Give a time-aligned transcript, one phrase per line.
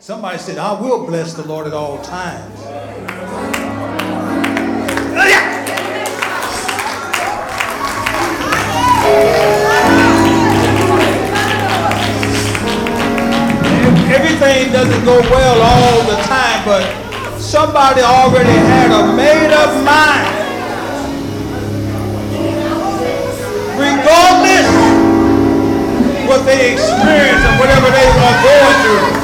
[0.00, 2.54] Somebody said, I will bless the Lord at all times.
[14.08, 20.38] Everything doesn't go well all the time, but somebody already had a made up mind.
[23.76, 24.68] Regardless
[26.28, 29.17] what they experience and whatever they are going through.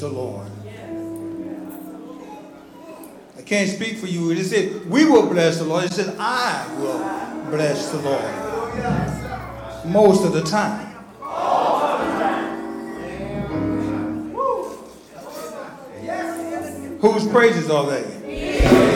[0.00, 0.50] The Lord.
[3.36, 4.30] I can't speak for you.
[4.30, 5.84] It said, we will bless the Lord.
[5.84, 9.84] It said, I will bless the Lord.
[9.86, 10.86] Most of the time.
[17.00, 18.02] Whose praises are they?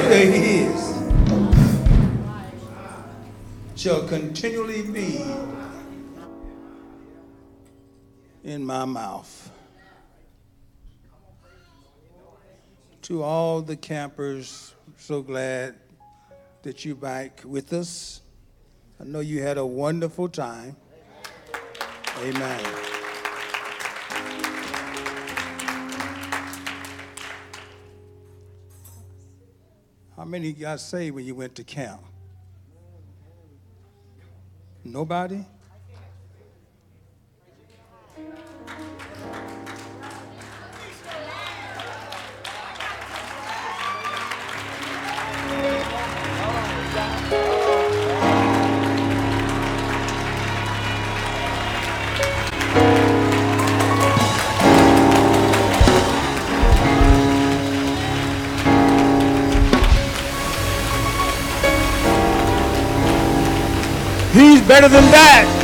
[0.09, 0.95] They His.
[3.77, 5.25] Shall continually be
[8.45, 9.51] in my mouth.
[13.05, 15.75] To all the campers, so glad
[16.63, 18.23] that you're back with us.
[18.99, 20.75] I know you had a wonderful time.
[22.23, 22.65] Amen.
[30.17, 32.01] How many got saved when you went to camp?
[34.83, 35.45] Nobody?
[64.67, 65.64] Better than that.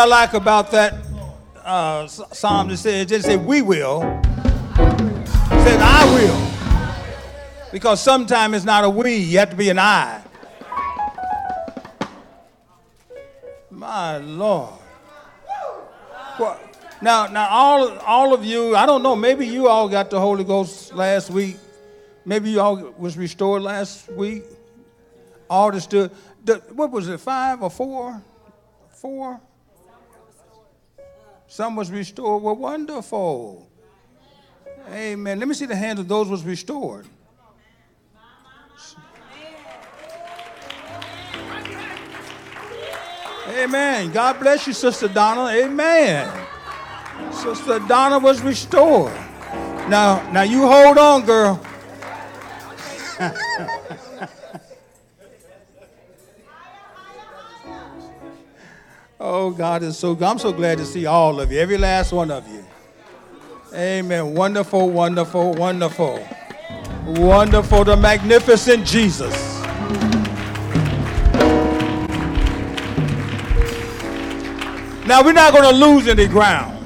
[0.00, 0.94] I like about that
[1.62, 2.70] uh, psalm?
[2.70, 4.00] It said, didn't say we will.
[4.00, 7.70] It said I will.
[7.70, 10.22] Because sometimes it's not a we, you have to be an I.
[13.68, 14.72] My Lord.
[16.38, 16.58] Well,
[17.02, 20.44] now, now all, all of you, I don't know, maybe you all got the Holy
[20.44, 21.58] Ghost last week.
[22.24, 24.44] Maybe you all was restored last week.
[25.50, 26.10] All the stood,
[26.72, 28.22] what was it, five or four?
[28.92, 29.42] Four?
[31.50, 32.44] Some was restored.
[32.44, 33.68] were wonderful.
[34.88, 35.40] Amen.
[35.40, 37.06] Let me see the hands of those was restored.
[43.48, 44.12] Amen.
[44.12, 45.50] God bless you, Sister Donna.
[45.50, 46.46] Amen.
[47.32, 49.12] Sister Donna was restored.
[49.88, 51.60] Now, now you hold on, girl.
[59.20, 60.24] oh, God is so good.
[60.24, 62.64] I'm so glad to see all of you, every last one of you.
[63.72, 64.34] Amen.
[64.34, 66.26] Wonderful, wonderful, wonderful.
[67.06, 69.60] Wonderful, the magnificent Jesus.
[75.06, 76.79] Now, we're not going to lose any ground.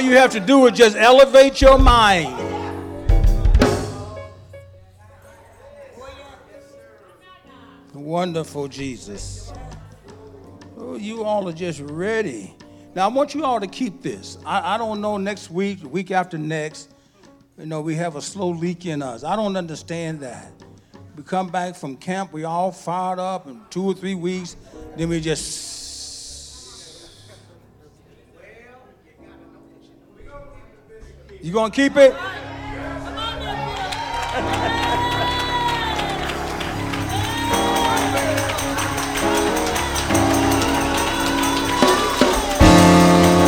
[0.00, 2.34] All you have to do is just elevate your mind.
[7.92, 9.52] Wonderful Jesus.
[10.78, 12.56] Oh, you all are just ready.
[12.94, 14.38] Now, I want you all to keep this.
[14.46, 16.94] I, I don't know next week, week after next,
[17.58, 19.22] you know, we have a slow leak in us.
[19.22, 20.50] I don't understand that.
[21.14, 24.56] We come back from camp, we all fired up in two or three weeks,
[24.96, 25.79] then we just.
[31.42, 32.12] You gonna keep it?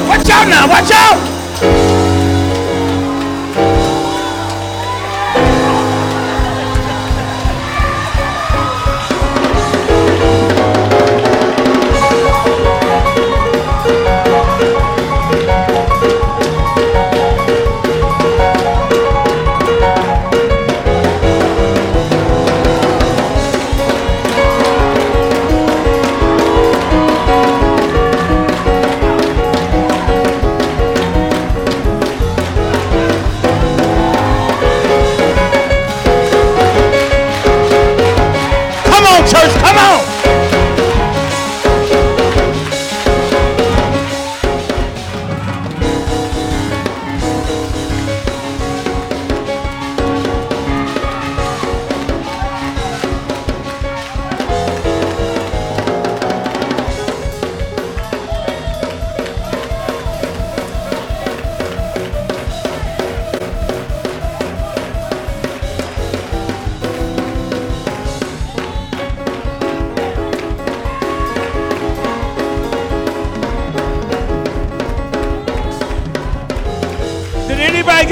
[0.08, 2.01] Watch out now, watch out!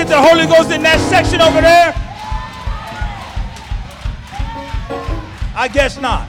[0.00, 1.92] Get the Holy Ghost in that section over there?
[5.54, 6.26] I guess not.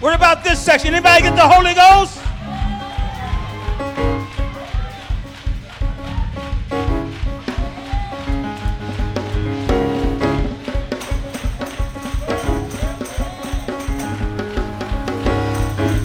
[0.00, 0.94] What about this section?
[0.94, 2.18] Anybody get the Holy Ghost?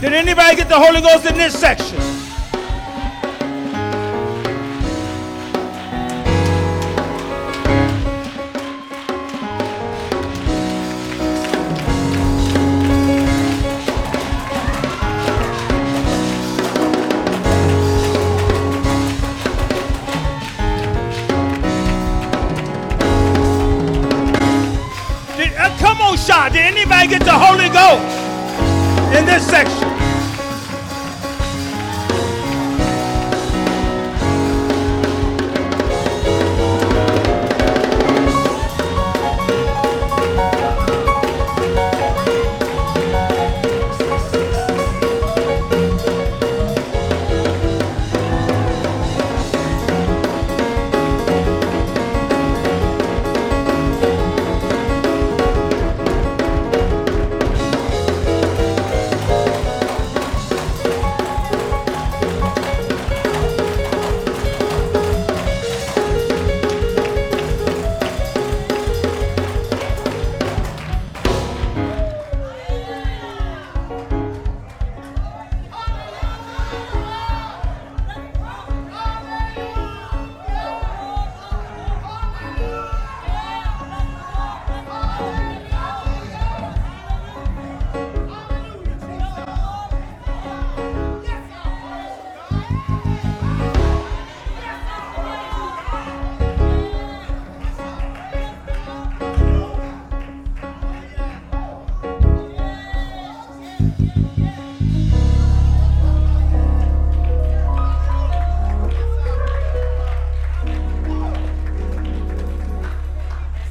[0.01, 2.17] Did anybody get the Holy Ghost in this section?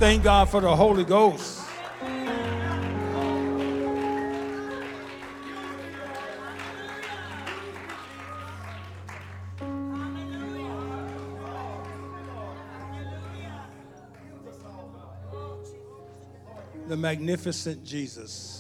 [0.07, 1.63] Thank God for the Holy Ghost.
[16.87, 18.56] The magnificent Jesus.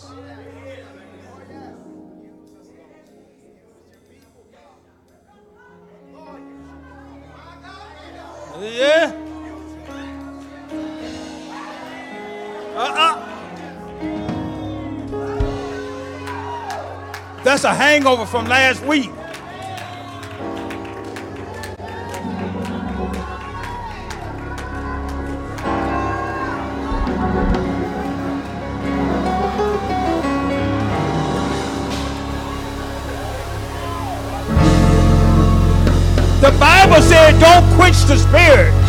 [17.57, 19.11] That's a hangover from last week.
[36.43, 38.86] The Bible said, don't quench the spirit.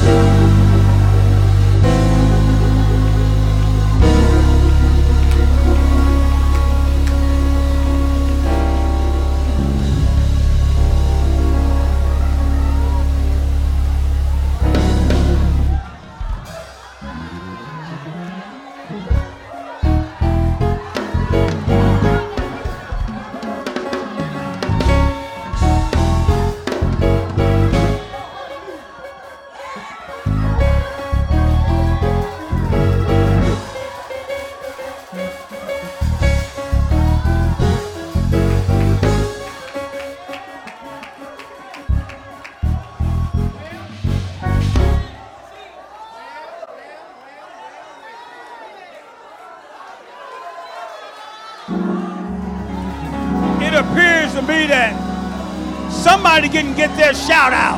[56.64, 57.78] Can get their shout out.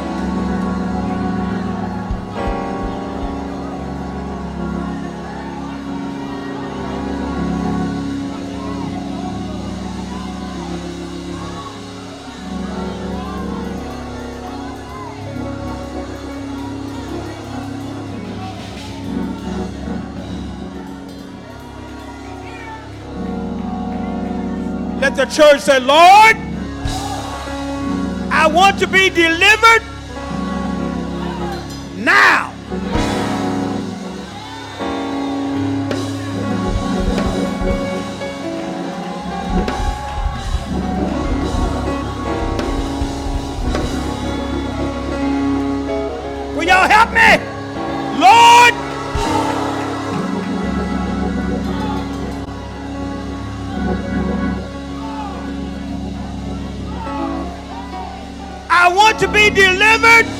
[25.02, 26.49] Let the church say, Lord,
[28.54, 29.89] want to be delivered
[60.10, 60.39] delivered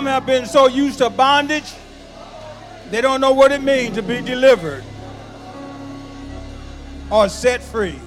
[0.00, 1.74] Some have been so used to bondage,
[2.90, 4.82] they don't know what it means to be delivered
[7.10, 7.98] or set free.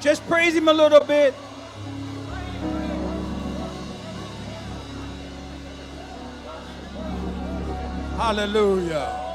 [0.00, 1.34] Just praise him a little bit.
[8.16, 9.25] Hallelujah.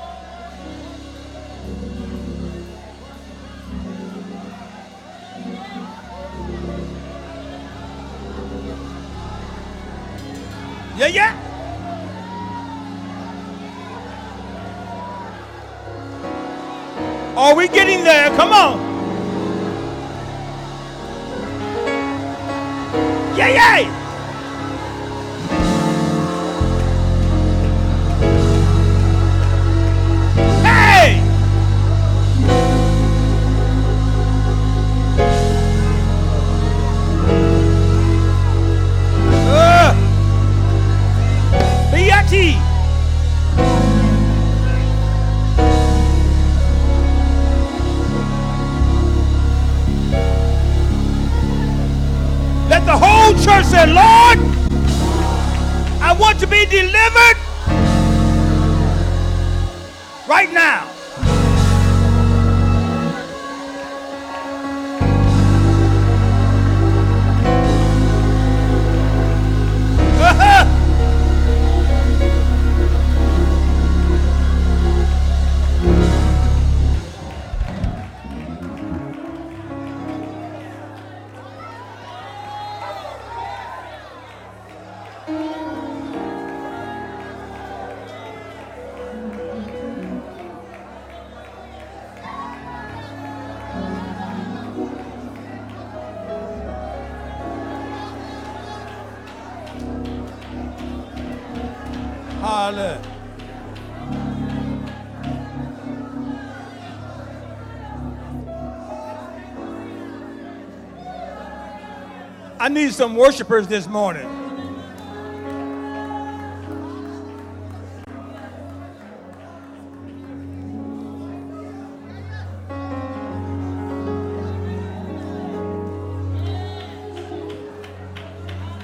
[112.74, 114.28] Need some worshipers this morning.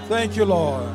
[0.07, 0.86] Thank you, Lord.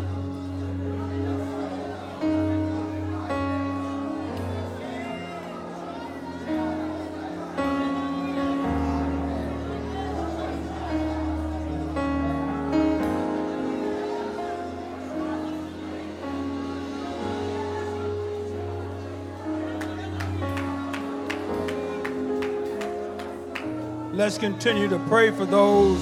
[24.23, 26.01] Let's continue to pray for those.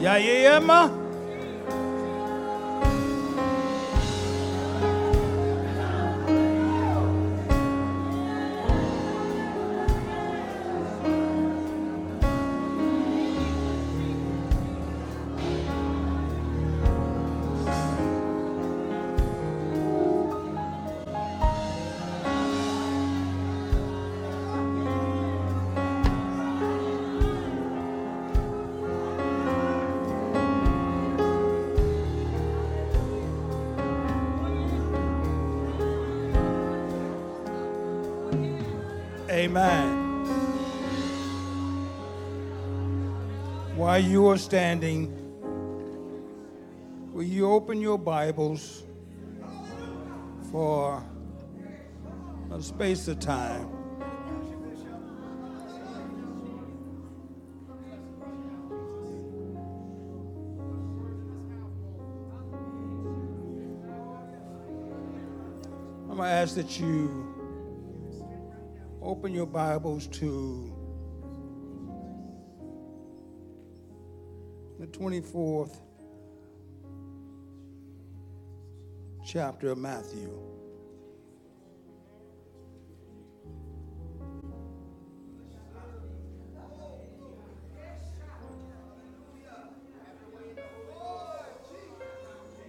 [0.00, 1.01] Yeah, yeah, yeah, ma.
[39.42, 40.24] Amen.
[43.74, 45.10] While you are standing,
[47.12, 48.84] will you open your Bibles
[50.52, 51.02] for
[52.52, 53.68] a space of time?
[66.08, 67.31] I'm going to ask that you
[69.02, 70.72] open your Bibles to
[74.78, 75.76] the 24th
[79.26, 80.30] chapter of Matthew.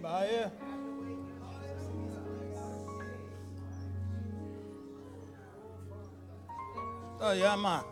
[0.02, 0.50] Bye.
[7.40, 7.82] Man.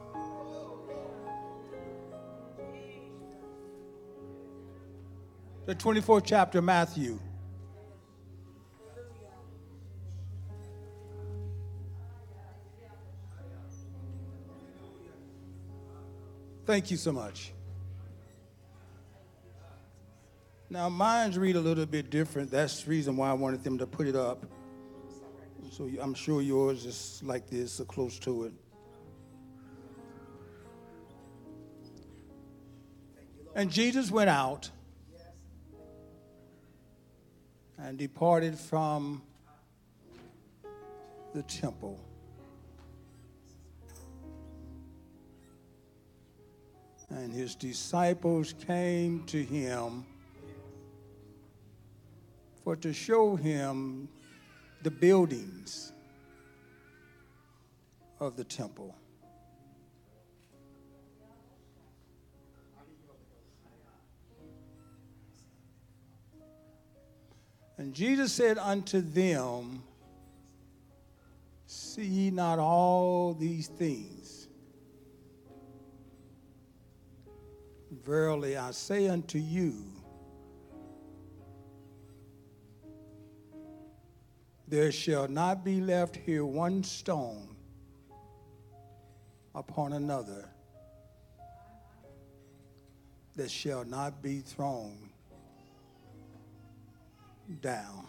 [5.67, 7.19] The 24th chapter Matthew.
[16.64, 17.52] Thank you so much.
[20.71, 22.50] Now, mine's read a little bit different.
[22.50, 24.47] That's the reason why I wanted them to put it up.
[25.71, 28.52] So I'm sure yours is like this, or close to it.
[33.54, 34.71] And Jesus went out
[37.78, 39.23] and departed from
[41.34, 42.00] the temple.
[47.10, 50.06] And his disciples came to him
[52.65, 54.08] for to show him
[54.82, 55.93] the buildings
[58.19, 58.95] of the temple.
[67.82, 69.82] And Jesus said unto them,
[71.66, 74.47] See ye not all these things?
[77.90, 79.82] Verily I say unto you,
[84.68, 87.56] there shall not be left here one stone
[89.56, 90.49] upon another
[93.34, 95.11] that shall not be thrown
[97.60, 98.06] down.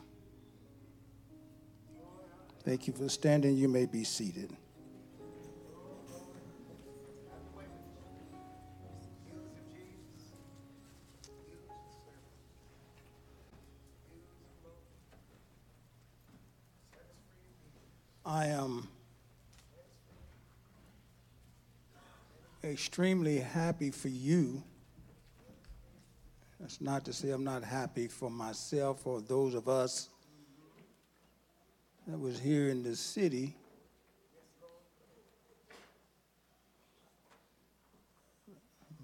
[2.64, 3.58] Thank you for standing.
[3.58, 4.56] You may be seated.
[18.26, 18.88] I am
[22.64, 24.64] extremely happy for you
[26.64, 30.08] that's not to say I'm not happy for myself or those of us
[32.08, 33.54] that was here in the city.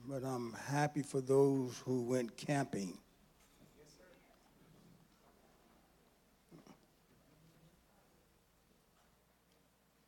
[0.08, 2.98] But I'm happy for those who went camping.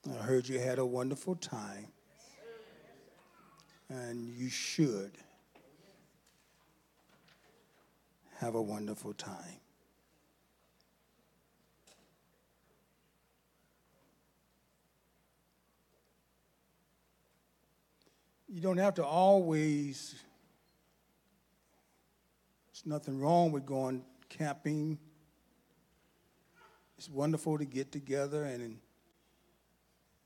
[0.10, 1.88] I heard you had a wonderful time,
[3.90, 5.18] and you should.
[8.42, 9.60] Have a wonderful time.
[18.50, 20.16] You don't have to always,
[22.68, 24.98] there's nothing wrong with going camping.
[26.98, 28.80] It's wonderful to get together and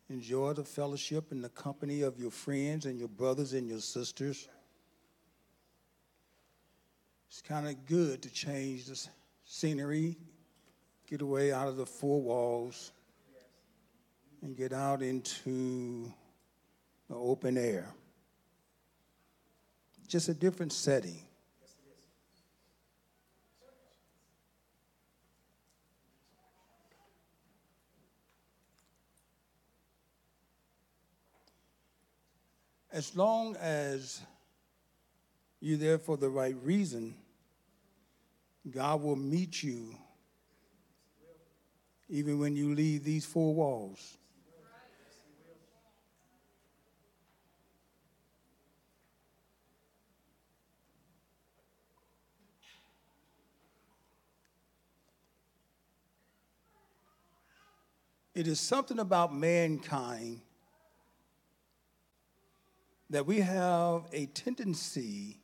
[0.09, 4.47] enjoy the fellowship and the company of your friends and your brothers and your sisters
[7.35, 9.07] it's kind of good to change the
[9.43, 10.15] scenery,
[11.05, 12.93] get away out of the four walls,
[14.41, 16.09] and get out into
[17.09, 17.89] the open air.
[20.07, 21.19] Just a different setting.
[32.93, 34.21] As long as
[35.59, 37.13] you're there for the right reason,
[38.69, 39.95] God will meet you
[42.09, 44.17] even when you leave these four walls.
[58.33, 60.41] It is something about mankind
[63.09, 65.37] that we have a tendency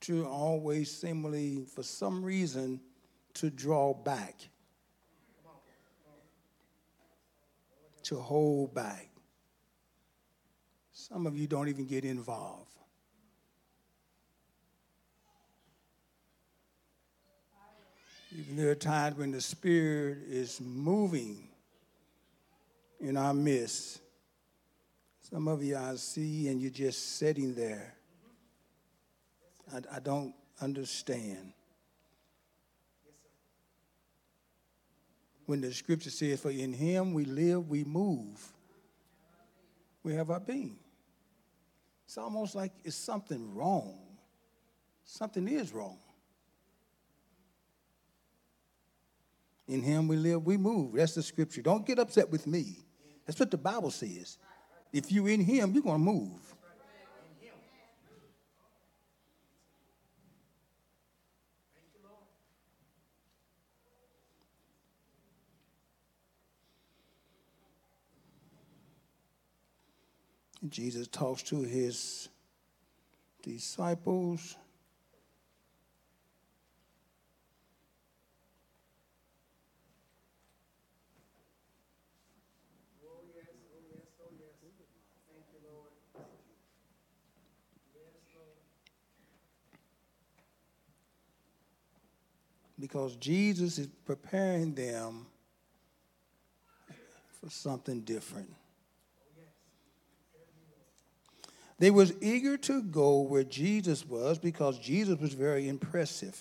[0.00, 2.80] to always seemingly, for some reason,
[3.34, 4.36] to draw back,
[8.02, 9.10] to hold back.
[10.92, 12.66] Some of you don't even get involved.
[18.38, 21.48] Even there are times when the Spirit is moving
[23.00, 24.00] in our midst.
[25.20, 27.94] Some of you I see, and you're just sitting there.
[29.72, 31.52] I, I don't understand.
[35.46, 38.52] When the scripture says, For in him we live, we move,
[40.02, 40.78] we have our being.
[42.06, 43.98] It's almost like it's something wrong.
[45.04, 45.98] Something is wrong.
[49.68, 50.94] In him we live, we move.
[50.94, 51.62] That's the scripture.
[51.62, 52.78] Don't get upset with me.
[53.24, 54.38] That's what the Bible says.
[54.92, 56.56] If you're in him, you're going to move.
[70.70, 72.28] Jesus talks to his
[73.42, 74.56] disciples.
[92.78, 95.26] Because Jesus is preparing them
[97.38, 98.50] for something different.
[101.80, 106.38] They was eager to go where Jesus was because Jesus was very impressive.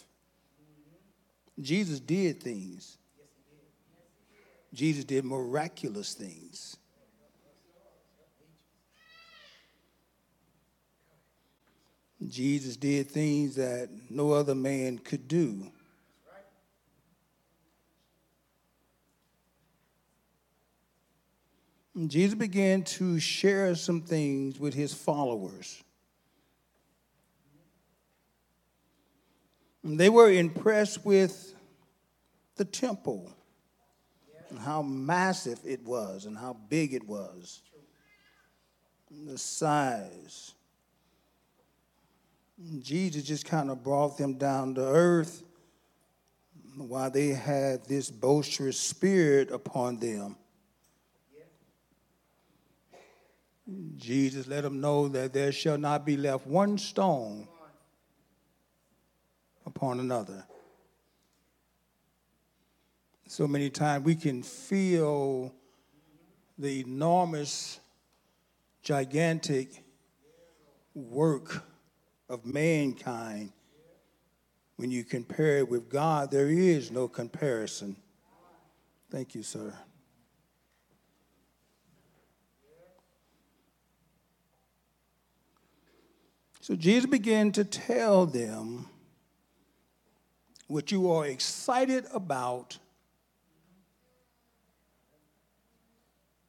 [1.62, 2.97] Jesus did things.
[4.73, 6.75] Jesus did miraculous things.
[12.28, 15.71] Jesus did things that no other man could do.
[22.08, 25.84] Jesus began to share some things with his followers.
[29.84, 31.56] And they were impressed with
[32.58, 33.32] the temple
[34.50, 37.62] and how massive it was and how big it was,
[39.26, 40.54] the size.
[42.80, 45.44] Jesus just kind of brought them down to earth
[46.76, 50.36] while they had this boisterous spirit upon them.
[53.98, 57.48] Jesus let them know that there shall not be left one stone
[59.66, 60.46] upon another.
[63.28, 65.54] So many times we can feel
[66.58, 67.80] the enormous,
[68.82, 69.84] gigantic
[70.96, 71.64] work
[72.28, 73.52] of mankind.
[74.78, 77.98] When you compare it with God, there is no comparison.
[79.12, 79.74] Thank you, sir.
[86.70, 88.88] So Jesus began to tell them
[90.68, 92.78] what you are excited about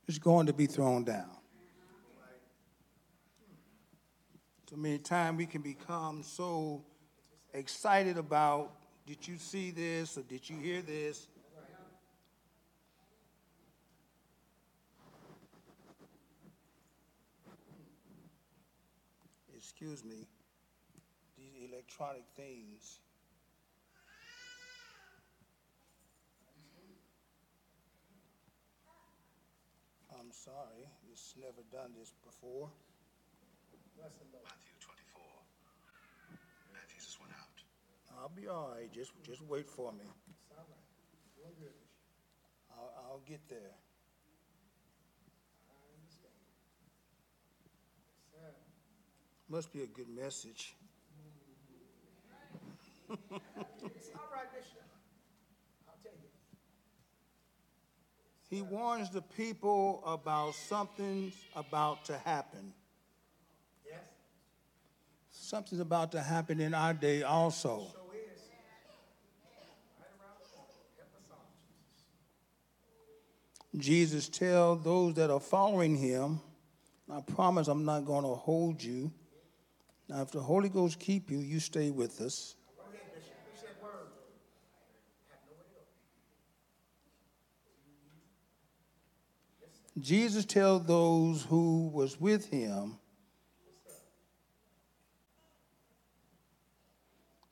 [0.06, 1.30] is going to be thrown down.
[4.68, 6.84] So many times we can become so
[7.54, 8.72] excited about
[9.06, 11.28] did you see this or did you hear this?
[19.60, 20.24] Excuse me,
[21.36, 22.98] these electronic things.
[30.18, 32.70] I'm sorry, it's never done this before.
[34.00, 35.22] Matthew 24.
[36.72, 37.60] And Jesus went out.
[38.18, 38.90] I'll be all right.
[38.90, 40.08] Just, just wait for me.
[42.72, 43.76] I'll, I'll get there.
[49.50, 50.76] Must be a good message.
[53.10, 54.86] All right, Bishop.
[55.88, 56.28] I'll tell you.
[58.48, 62.72] He warns the people about something's about to happen.
[63.84, 63.98] Yes,
[65.32, 67.88] Something's about to happen in our day also.
[67.92, 68.42] so is.
[69.98, 70.68] Right around the corner.
[73.74, 74.28] Help Jesus.
[74.28, 76.40] Jesus tell those that are following him,
[77.12, 79.10] I promise I'm not going to hold you.
[80.10, 82.56] Now, if the Holy Ghost keep you, you stay with us.
[90.00, 92.96] Jesus told those who was with him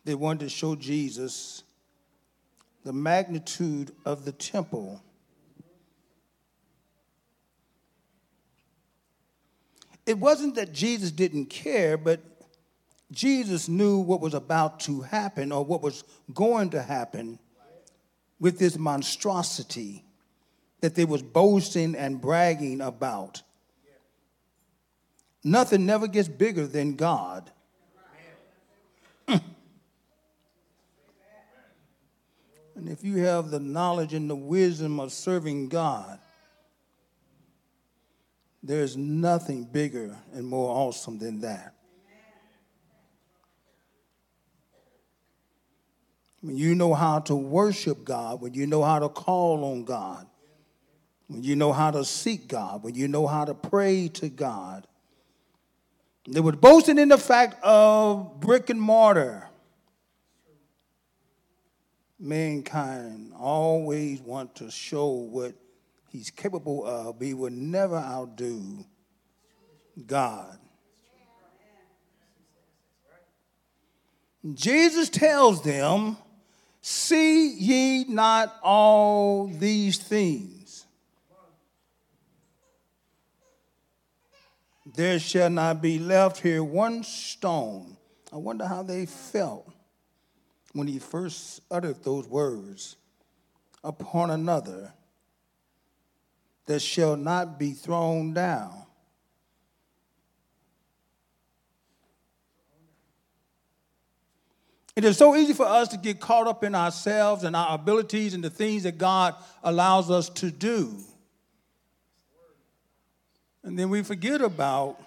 [0.04, 1.62] they wanted to show Jesus
[2.82, 5.00] the magnitude of the temple.
[10.06, 12.37] It wasn't that Jesus didn't care, but
[13.10, 17.38] Jesus knew what was about to happen or what was going to happen
[18.38, 20.04] with this monstrosity
[20.80, 23.42] that they was boasting and bragging about.
[25.42, 27.50] Nothing never gets bigger than God.
[29.26, 29.42] Mm.
[32.76, 36.18] and if you have the knowledge and the wisdom of serving God,
[38.62, 41.74] there's nothing bigger and more awesome than that.
[46.40, 50.26] When you know how to worship God, when you know how to call on God,
[51.26, 54.86] when you know how to seek God, when you know how to pray to God.
[56.26, 59.48] They were boasting in the fact of brick and mortar.
[62.20, 65.54] Mankind always want to show what
[66.10, 68.84] he's capable of, he will never outdo
[70.06, 70.58] God.
[74.54, 76.16] Jesus tells them,
[76.90, 80.86] See ye not all these things?
[84.94, 87.98] There shall not be left here one stone.
[88.32, 89.70] I wonder how they felt
[90.72, 92.96] when he first uttered those words
[93.84, 94.94] upon another
[96.64, 98.87] that shall not be thrown down.
[104.98, 108.34] It is so easy for us to get caught up in ourselves and our abilities
[108.34, 110.96] and the things that God allows us to do.
[113.62, 115.00] And then we forget about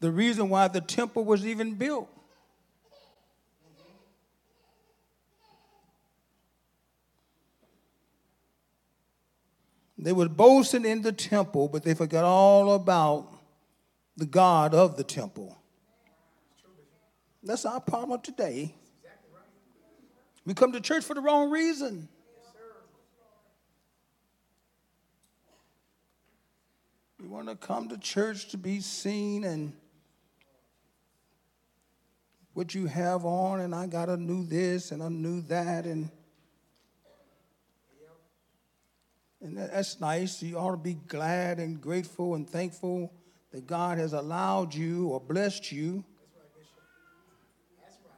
[0.00, 2.08] the reason why the temple was even built.
[9.98, 13.30] They were boasting in the temple, but they forgot all about
[14.16, 15.58] the God of the temple.
[17.44, 18.74] That's our problem today.
[20.46, 22.08] We come to church for the wrong reason.
[27.20, 29.74] We want to come to church to be seen and
[32.54, 36.10] what you have on, and I got a new this and a new that, and
[39.40, 40.42] and that's nice.
[40.42, 43.12] You ought to be glad and grateful and thankful
[43.50, 46.04] that God has allowed you or blessed you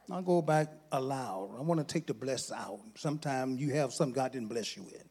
[0.09, 1.55] I'll go back aloud.
[1.57, 2.79] I want to take the bless out.
[2.95, 5.03] Sometimes you have something God didn't bless you with.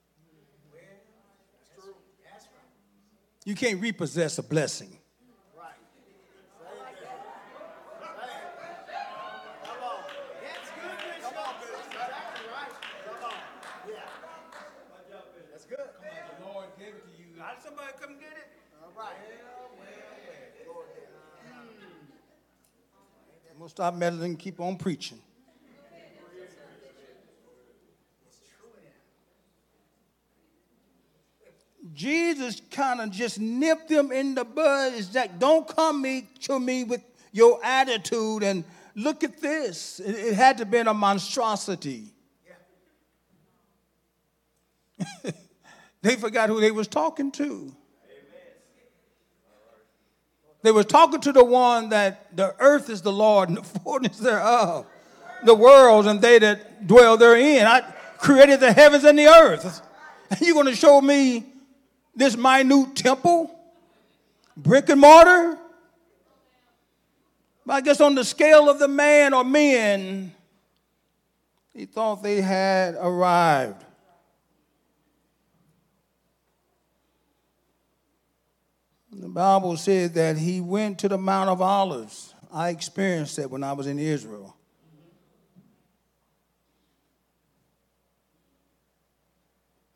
[3.45, 4.99] You can't repossess a blessing.
[17.63, 18.49] Somebody come get it.
[18.83, 19.17] All right.
[23.51, 25.19] I'm going to stop meddling and keep on preaching.
[31.93, 34.95] Jesus kind of just nipped them in the bud.
[34.95, 37.03] Is that don't come me, to me with
[37.33, 38.63] your attitude and
[38.95, 39.99] look at this.
[39.99, 42.13] It, it had to have been a monstrosity.
[46.03, 47.75] they forgot who they was talking to.
[50.63, 54.19] They were talking to the one that the earth is the Lord and the fullness
[54.19, 54.87] thereof,
[55.45, 57.67] the world and they that dwell therein.
[57.67, 57.83] I
[58.19, 59.83] created the heavens and the earth.
[60.31, 61.45] And you're going to show me
[62.15, 63.55] this minute temple,
[64.57, 65.59] brick and mortar?
[67.69, 70.33] I guess on the scale of the man or men,
[71.75, 73.85] he thought they had arrived.
[79.19, 82.35] The Bible says that he went to the Mount of Olives.
[82.53, 84.55] I experienced that when I was in Israel.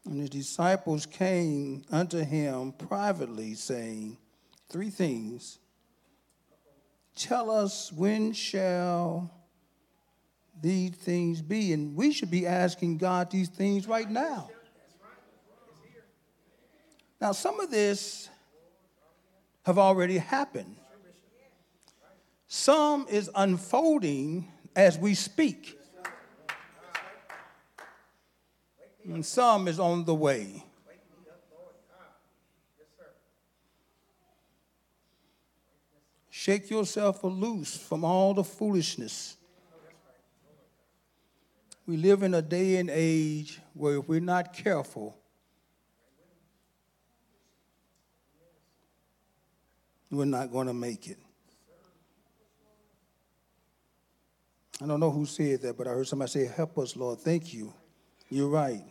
[0.07, 4.17] And his disciples came unto him privately, saying,
[4.71, 5.59] Three things.
[7.15, 9.31] Tell us when shall
[10.59, 11.75] these things be?
[11.75, 14.49] And we should be asking God these things right now.
[17.21, 18.31] Now, some of this
[19.71, 20.75] have already happened.
[22.49, 25.79] Some is unfolding as we speak,
[29.05, 30.65] and some is on the way.
[36.31, 39.37] Shake yourself loose from all the foolishness.
[41.87, 45.17] We live in a day and age where if we're not careful,
[50.11, 51.19] we're not going to make it.
[54.83, 57.21] I don't know who said that, but I heard somebody say, Help us, Lord.
[57.21, 57.73] Thank you.
[58.31, 58.83] You're right.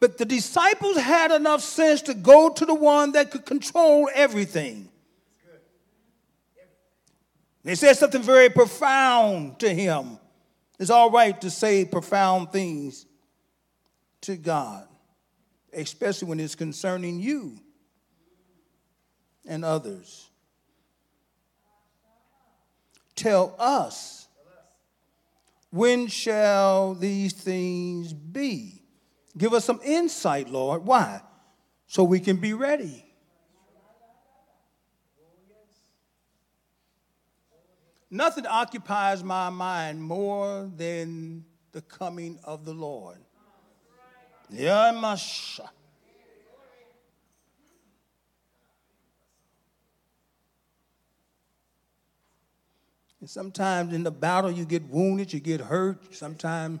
[0.00, 4.88] But the disciples had enough sense to go to the one that could control everything.
[7.62, 10.18] They said something very profound to him.
[10.80, 13.06] It's all right to say profound things
[14.22, 14.88] to God,
[15.72, 17.61] especially when it's concerning you
[19.46, 20.30] and others.
[23.14, 24.28] Tell us,
[25.70, 28.82] when shall these things be?
[29.36, 30.84] Give us some insight, Lord.
[30.84, 31.22] Why?
[31.86, 33.04] So we can be ready.
[38.10, 43.16] Nothing occupies my mind more than the coming of the Lord.
[44.50, 45.70] Yeah, masha.
[53.22, 56.12] And sometimes in the battle you get wounded, you get hurt.
[56.12, 56.80] Sometimes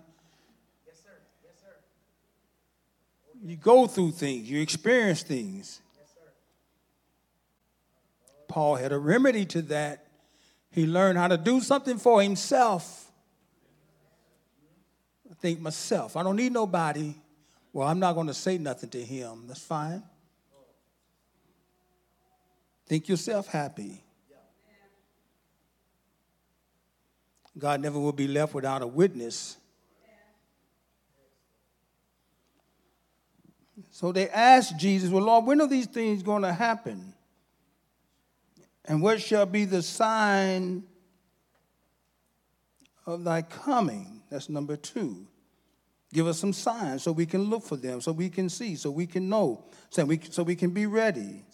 [3.44, 5.80] you go through things, you experience things.
[8.48, 10.08] Paul had a remedy to that.
[10.72, 13.08] He learned how to do something for himself.
[15.30, 16.16] I think myself.
[16.16, 17.14] I don't need nobody.
[17.72, 19.44] Well, I'm not going to say nothing to him.
[19.46, 20.02] That's fine.
[22.86, 24.01] Think yourself happy.
[27.58, 29.56] God never will be left without a witness.
[33.90, 37.12] So they asked Jesus, Well, Lord, when are these things going to happen?
[38.84, 40.84] And what shall be the sign
[43.06, 44.22] of thy coming?
[44.30, 45.26] That's number two.
[46.12, 48.90] Give us some signs so we can look for them, so we can see, so
[48.90, 51.44] we can know, so we, so we can be ready.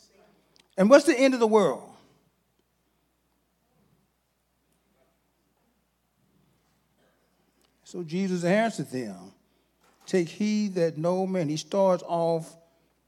[0.76, 1.88] And what's the end of the world?
[7.88, 9.32] So Jesus answered them
[10.04, 12.54] Take heed that no man, he starts off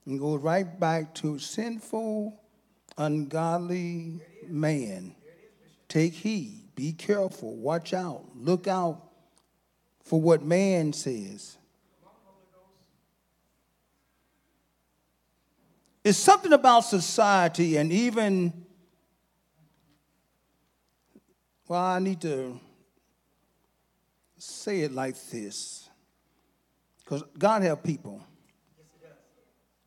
[0.06, 2.40] and goes right back to sinful,
[2.96, 5.14] ungodly man.
[5.86, 9.02] Take heed, be careful, watch out, look out
[10.02, 11.58] for what man says.
[16.02, 18.64] It's something about society and even,
[21.68, 22.58] well, I need to
[24.40, 25.88] say it like this.
[27.04, 28.22] Because God have people.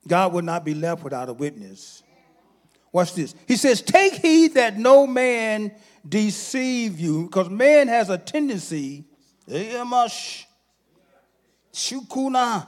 [0.08, 2.04] God would not be left without a witness.
[2.92, 3.34] Watch this.
[3.48, 5.72] He says, Take heed that no man
[6.08, 9.06] deceive you, because man has a tendency,
[9.50, 9.84] eh,
[11.74, 12.68] shukuna,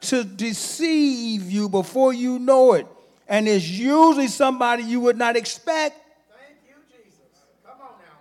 [0.00, 2.86] to deceive you before you know it.
[3.28, 5.96] And it's usually somebody you would not expect.
[6.36, 7.20] Thank you, Jesus.
[7.64, 8.18] Come on now.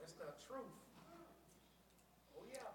[0.00, 0.64] That's the truth.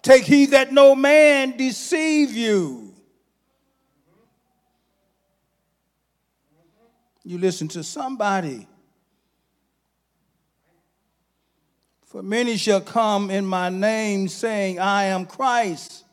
[0.01, 2.93] Take heed that no man deceive you.
[7.23, 8.67] You listen to somebody.
[12.05, 16.05] For many shall come in my name, saying, I am Christ,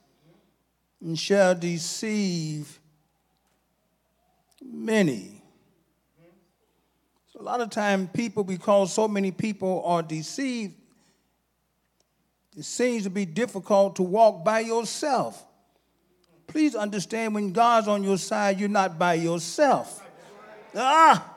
[1.01, 2.79] and shall deceive
[4.63, 5.43] many.
[7.33, 10.75] So a lot of time people, because so many people are deceived,
[12.57, 15.45] it seems to be difficult to walk by yourself.
[16.47, 20.03] Please understand when God's on your side, you're not by yourself.
[20.75, 21.35] Ah!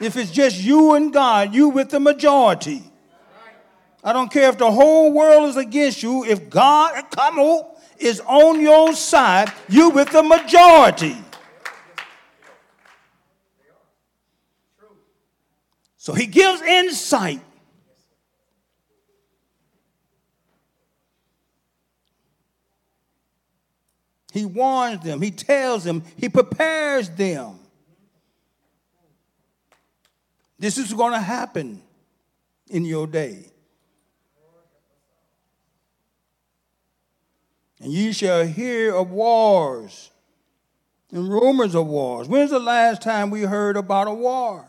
[0.00, 2.82] If it's just you and God, you with the majority.
[4.02, 6.24] I don't care if the whole world is against you.
[6.24, 11.16] If God, come on, is on your side, you with the majority.
[15.96, 17.42] So he gives insight.
[24.32, 27.58] He warns them, he tells them, he prepares them.
[30.58, 31.80] This is going to happen
[32.68, 33.50] in your day.
[37.80, 40.10] And ye shall hear of wars
[41.12, 42.28] and rumors of wars.
[42.28, 44.68] When's the last time we heard about a war?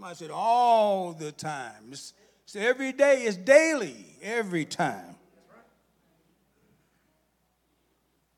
[0.00, 1.90] Somebody said all the time.
[1.92, 5.14] It's, it's every day, it's daily, every time.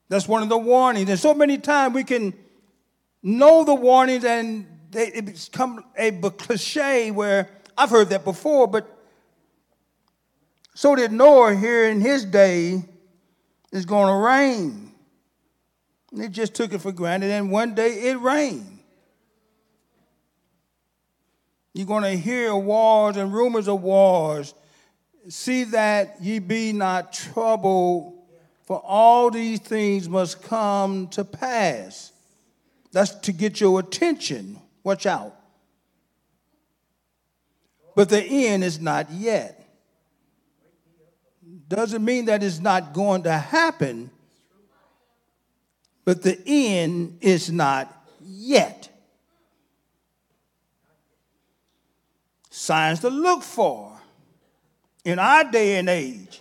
[0.08, 1.08] That's one of the warnings.
[1.08, 2.34] And so many times we can
[3.22, 7.48] know the warnings and they, it become a cliche where
[7.78, 8.88] I've heard that before, but
[10.74, 12.82] so did Noah here in his day.
[13.70, 14.90] It's going to rain.
[16.12, 18.71] They just took it for granted, and one day it rained.
[21.74, 24.54] You're going to hear wars and rumors of wars.
[25.28, 28.18] See that ye be not troubled,
[28.64, 32.12] for all these things must come to pass.
[32.92, 34.58] That's to get your attention.
[34.84, 35.34] Watch out.
[37.94, 39.58] But the end is not yet.
[41.68, 44.10] Doesn't mean that it's not going to happen,
[46.04, 48.81] but the end is not yet.
[52.62, 53.90] Signs to look for
[55.04, 56.40] in our day and age.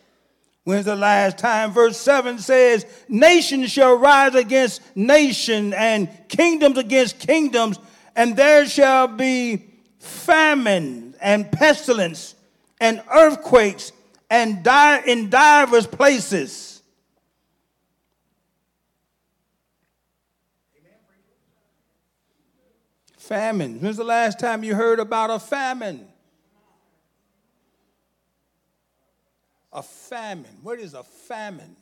[0.63, 1.71] When's the last time?
[1.71, 7.79] Verse 7 says, Nations shall rise against nation, and kingdoms against kingdoms,
[8.15, 9.65] and there shall be
[9.97, 12.35] famine and pestilence
[12.79, 13.91] and earthquakes
[14.29, 16.83] and die in divers places.
[23.17, 23.79] Famine.
[23.79, 26.10] When's the last time you heard about a famine?
[29.73, 30.57] A famine.
[30.61, 31.75] What is a famine?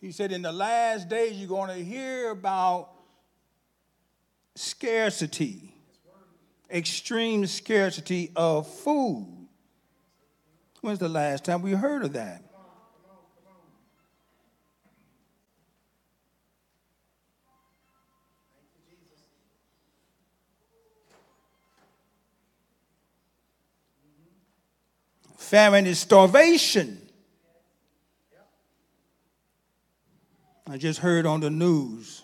[0.00, 2.90] He said, in the last days, you're going to hear about
[4.56, 5.74] scarcity,
[6.70, 9.46] extreme scarcity of food.
[10.80, 12.42] When's the last time we heard of that?
[25.52, 26.98] Famine is starvation.
[30.66, 32.22] I just heard on the news.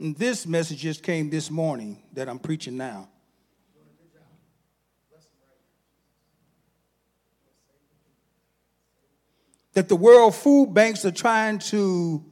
[0.00, 3.06] And this message just came this morning that I'm preaching now.
[9.74, 12.24] That the world food banks are trying to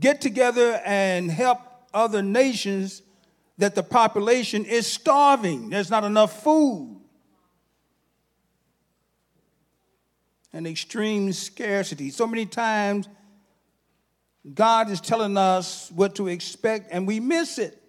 [0.00, 1.58] get together and help
[1.92, 3.02] other nations
[3.58, 5.68] that the population is starving.
[5.68, 6.98] There's not enough food.
[10.52, 12.10] And extreme scarcity.
[12.10, 13.08] So many times,
[14.54, 17.80] God is telling us what to expect, and we miss it.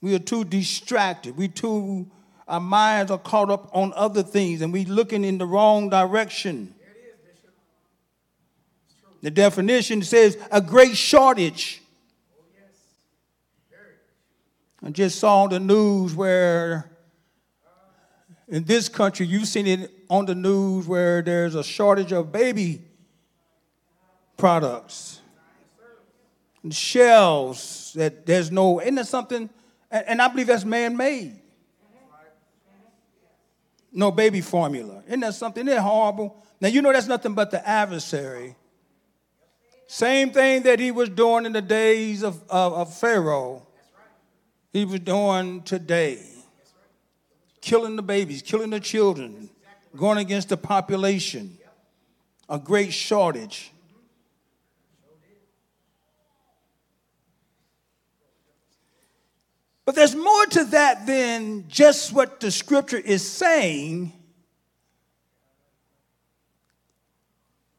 [0.00, 1.36] We are too distracted.
[1.36, 2.10] We too,
[2.46, 6.74] our minds are caught up on other things, and we're looking in the wrong direction.
[9.22, 11.80] The definition says a great shortage.
[14.82, 16.90] I just saw the news where
[18.48, 22.82] in this country, you've seen it on the news where there's a shortage of baby
[24.36, 25.20] products.
[26.62, 29.48] And shells that there's no, isn't that something?
[29.90, 31.40] And I believe that's man made.
[33.92, 35.02] No baby formula.
[35.06, 35.66] Isn't that something?
[35.66, 36.42] Isn't that horrible?
[36.60, 38.56] Now, you know that's nothing but the adversary.
[39.86, 43.66] Same thing that he was doing in the days of, of, of Pharaoh,
[44.72, 46.33] he was doing today
[47.64, 49.48] killing the babies, killing the children,
[49.96, 51.56] going against the population,
[52.46, 53.72] a great shortage.
[59.86, 64.12] But there's more to that than just what the scripture is saying.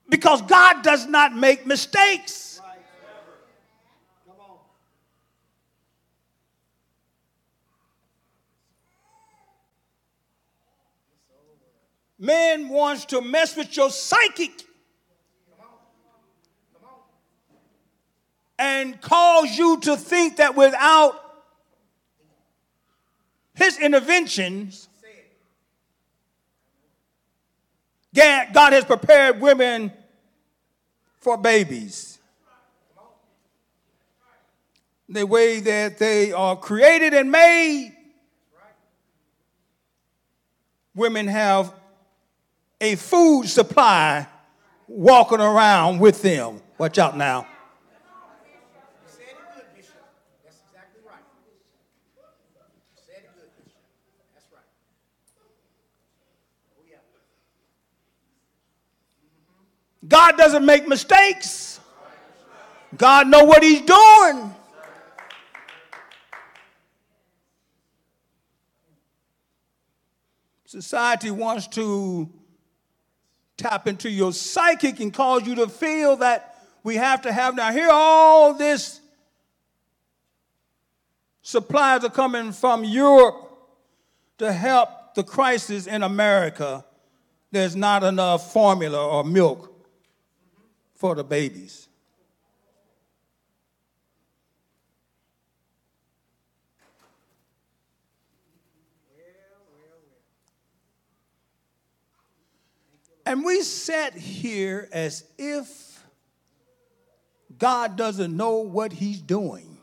[0.09, 2.54] Because God does not make mistakes.
[12.17, 14.63] Man wants to mess with your psychic
[18.57, 21.21] and cause you to think that without
[23.53, 24.87] his interventions,
[28.13, 29.91] God has prepared women
[31.19, 32.17] for babies.
[35.09, 37.93] The way that they are created and made,
[40.95, 41.73] women have
[42.85, 44.27] a food supply
[44.87, 46.61] walking around with them.
[46.77, 47.47] Watch out now.
[60.07, 61.79] God doesn't make mistakes.
[62.95, 64.53] God know what he's doing.
[70.65, 72.29] Society wants to
[73.57, 77.71] tap into your psychic and cause you to feel that we have to have now
[77.71, 78.99] here all this
[81.41, 83.35] supplies are coming from Europe
[84.37, 86.83] to help the crisis in America.
[87.51, 89.71] There's not enough formula or milk
[90.95, 91.84] for the babies.
[103.25, 106.03] And we sat here as if
[107.57, 109.75] God doesn't know what he's doing.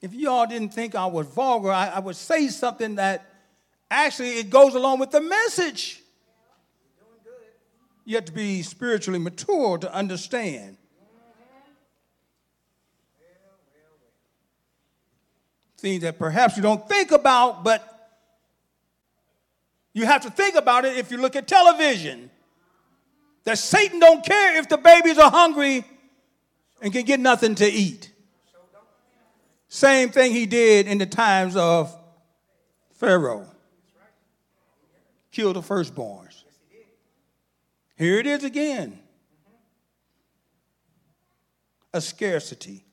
[0.00, 3.24] If you all didn't think I was vulgar, I, I would say something that
[3.90, 6.02] actually it goes along with the message.
[8.04, 10.76] You have to be spiritually mature to understand.
[15.84, 18.16] Things that perhaps you don't think about, but
[19.92, 22.30] you have to think about it if you look at television.
[23.44, 25.84] That Satan don't care if the babies are hungry
[26.80, 28.10] and can get nothing to eat.
[29.68, 31.94] Same thing he did in the times of
[32.94, 33.46] Pharaoh.
[35.32, 36.44] Kill the firstborns.
[37.98, 39.00] Here it is again.
[41.92, 42.86] A scarcity.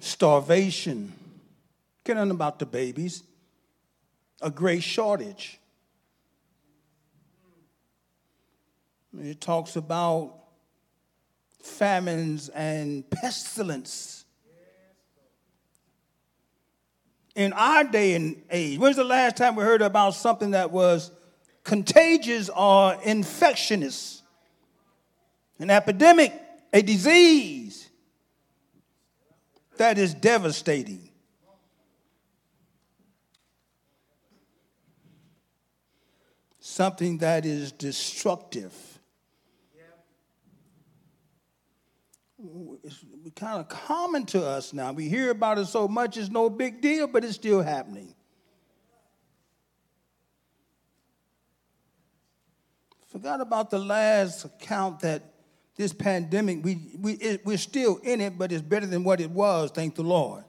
[0.00, 1.12] Starvation.
[2.08, 3.22] On about the babies.
[4.40, 5.60] A great shortage.
[9.20, 10.34] It talks about
[11.62, 14.24] famines and pestilence.
[17.34, 21.10] In our day and age, when's the last time we heard about something that was
[21.62, 24.22] contagious or infectious?
[25.58, 26.32] An epidemic,
[26.72, 27.87] a disease
[29.78, 31.10] that is devastating.
[36.60, 38.74] Something that is destructive.
[42.84, 43.04] it's
[43.34, 44.92] kind of common to us now.
[44.92, 48.14] We hear about it so much, it's no big deal, but it's still happening.
[53.08, 55.22] Forgot about the last account that
[55.78, 59.30] this pandemic, we, we, it, we're still in it, but it's better than what it
[59.30, 60.42] was, thank the Lord.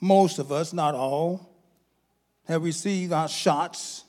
[0.00, 1.50] Most of us, not all,
[2.48, 4.04] have received our shots.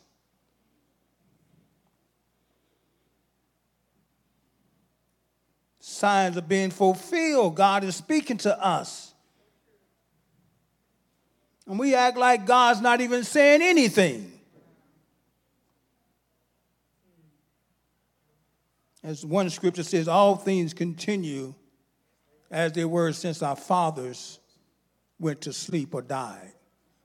[5.79, 7.55] Signs are being fulfilled.
[7.55, 9.13] God is speaking to us.
[11.67, 14.34] And we act like God's not even saying anything.
[19.05, 21.53] As one scripture says, all things continue
[22.49, 24.39] as they were since our fathers
[25.19, 26.53] went to sleep or died.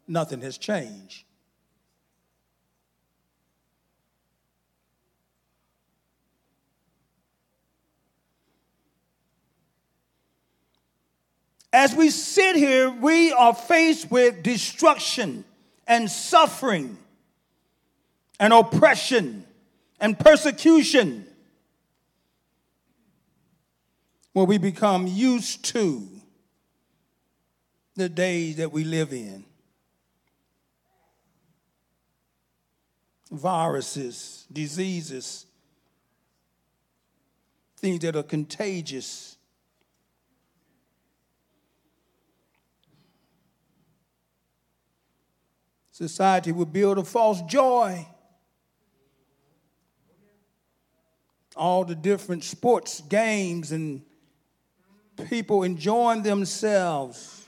[0.09, 1.24] Nothing has changed.
[11.70, 15.44] As we sit here, we are faced with destruction
[15.86, 16.96] and suffering
[18.40, 19.44] and oppression
[20.01, 21.26] and persecution
[24.33, 26.07] where we become used to
[27.97, 29.45] the days that we live in.
[33.31, 35.47] Viruses, diseases,
[37.76, 39.37] things that are contagious.
[45.93, 48.07] Society will build a false joy.
[51.57, 54.03] All the different sports, games, and
[55.28, 57.46] people enjoying themselves,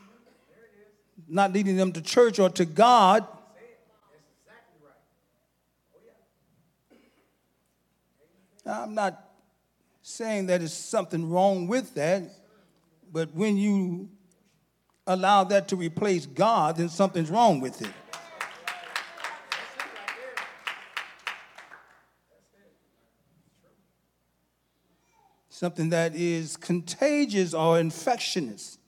[1.29, 3.27] not leading them to church or to God.
[8.65, 9.31] I'm not
[10.03, 12.23] saying that there's something wrong with that,
[13.13, 14.09] but when you
[15.07, 17.91] allow that to replace God, then something's wrong with it.
[25.63, 28.79] Something that is contagious or infectious.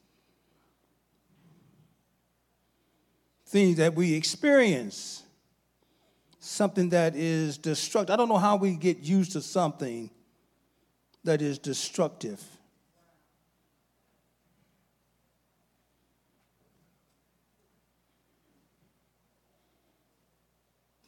[3.47, 5.23] Things that we experience.
[6.41, 8.13] Something that is destructive.
[8.13, 10.11] I don't know how we get used to something
[11.23, 12.43] that is destructive.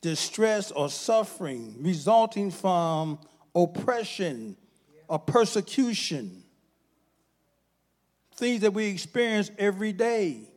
[0.00, 3.18] distress, or suffering resulting from
[3.56, 4.56] oppression
[5.08, 6.42] or persecution.
[8.36, 10.48] Things that we experience every day.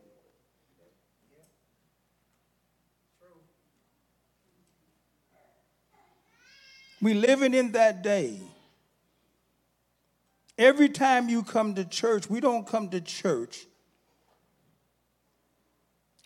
[7.02, 8.39] We living in that day.
[10.58, 13.66] Every time you come to church, we don't come to church.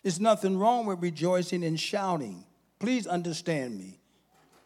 [0.02, 2.44] There's nothing wrong with rejoicing and shouting.
[2.80, 4.00] Please understand me.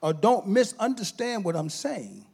[0.01, 2.25] Or don't misunderstand what I'm saying.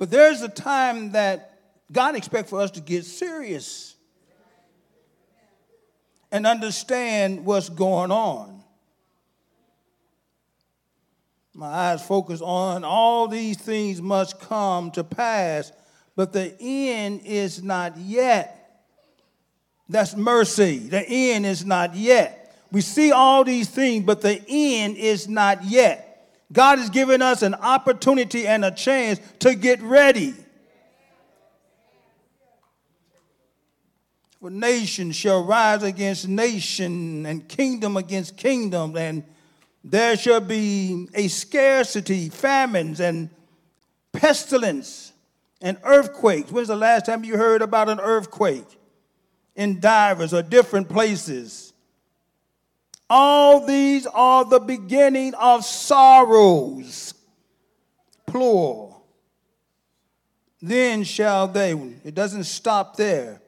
[0.00, 1.60] But there's a time that
[1.92, 3.94] God expects for us to get serious
[6.32, 8.60] and understand what's going on
[11.60, 15.72] my eyes focus on all these things must come to pass,
[16.16, 18.82] but the end is not yet.
[19.86, 20.78] That's mercy.
[20.78, 22.56] The end is not yet.
[22.72, 26.09] We see all these things, but the end is not yet.
[26.52, 30.34] God has given us an opportunity and a chance to get ready.
[34.40, 39.22] For nation shall rise against nation, and kingdom against kingdom, and
[39.84, 43.28] there shall be a scarcity, famines, and
[44.12, 45.12] pestilence,
[45.60, 46.50] and earthquakes.
[46.50, 48.78] When's the last time you heard about an earthquake
[49.54, 51.69] in divers or different places?
[53.10, 57.12] All these are the beginning of sorrows,
[58.24, 59.04] plural.
[60.62, 61.72] Then shall they,
[62.04, 63.42] it doesn't stop there.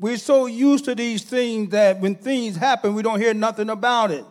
[0.00, 4.10] We're so used to these things that when things happen, we don't hear nothing about
[4.10, 4.24] it.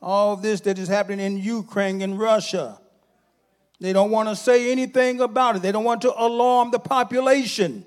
[0.00, 2.80] all this that is happening in Ukraine and Russia.
[3.80, 5.62] They don't want to say anything about it.
[5.62, 7.84] They don't want to alarm the population.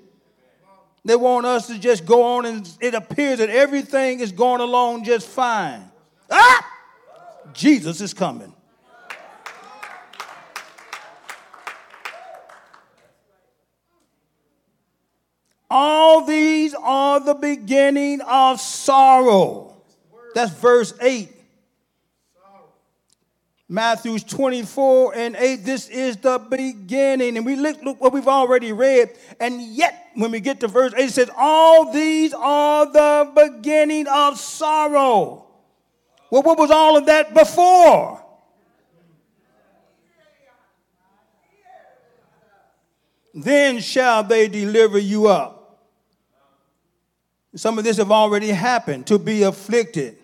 [1.04, 5.04] They want us to just go on and it appears that everything is going along
[5.04, 5.90] just fine.
[6.30, 6.68] Ah!
[7.52, 8.54] Jesus is coming.
[15.68, 19.82] All these are the beginning of sorrow.
[20.34, 21.31] That's verse 8.
[23.72, 27.38] Matthew 24 and 8, this is the beginning.
[27.38, 29.16] And we look, look what we've already read.
[29.40, 34.06] And yet, when we get to verse 8, it says, All these are the beginning
[34.08, 35.46] of sorrow.
[36.30, 38.22] Well, what was all of that before?
[43.32, 45.88] Then shall they deliver you up.
[47.56, 50.18] Some of this have already happened to be afflicted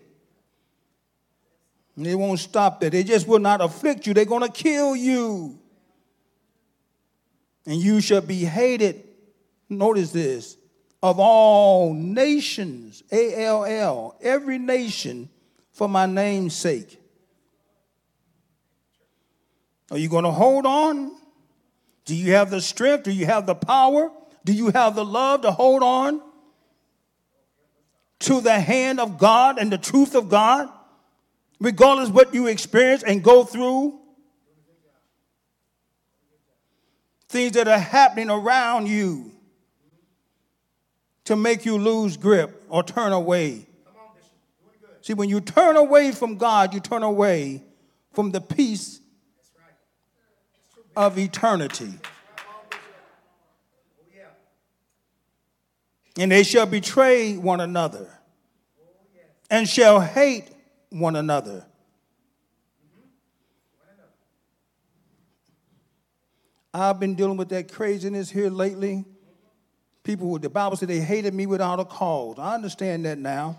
[2.05, 2.91] they won't stop there.
[2.91, 4.15] They just will not afflict you.
[4.15, 5.59] They're going to kill you.
[7.67, 9.05] And you shall be hated,
[9.69, 10.57] notice this,
[11.03, 15.29] of all nations, A L L, every nation
[15.73, 17.01] for my name's sake.
[19.91, 21.13] Are you going to hold on?
[22.05, 23.05] Do you have the strength?
[23.05, 24.11] Do you have the power?
[24.45, 26.23] Do you have the love to hold on
[28.21, 30.69] to the hand of God and the truth of God?
[31.61, 33.99] Regardless what you experience and go through,
[37.29, 39.33] things that are happening around you
[41.25, 43.67] to make you lose grip or turn away.
[45.03, 47.63] See, when you turn away from God, you turn away
[48.13, 49.01] from the peace
[50.97, 51.95] of eternity.
[56.19, 58.09] And they shall betray one another
[59.51, 60.51] and shall hate
[60.91, 61.65] one another.
[66.73, 69.05] I've been dealing with that craziness here lately.
[70.05, 72.39] People, with the Bible said they hated me without a cause.
[72.39, 73.59] I understand that now.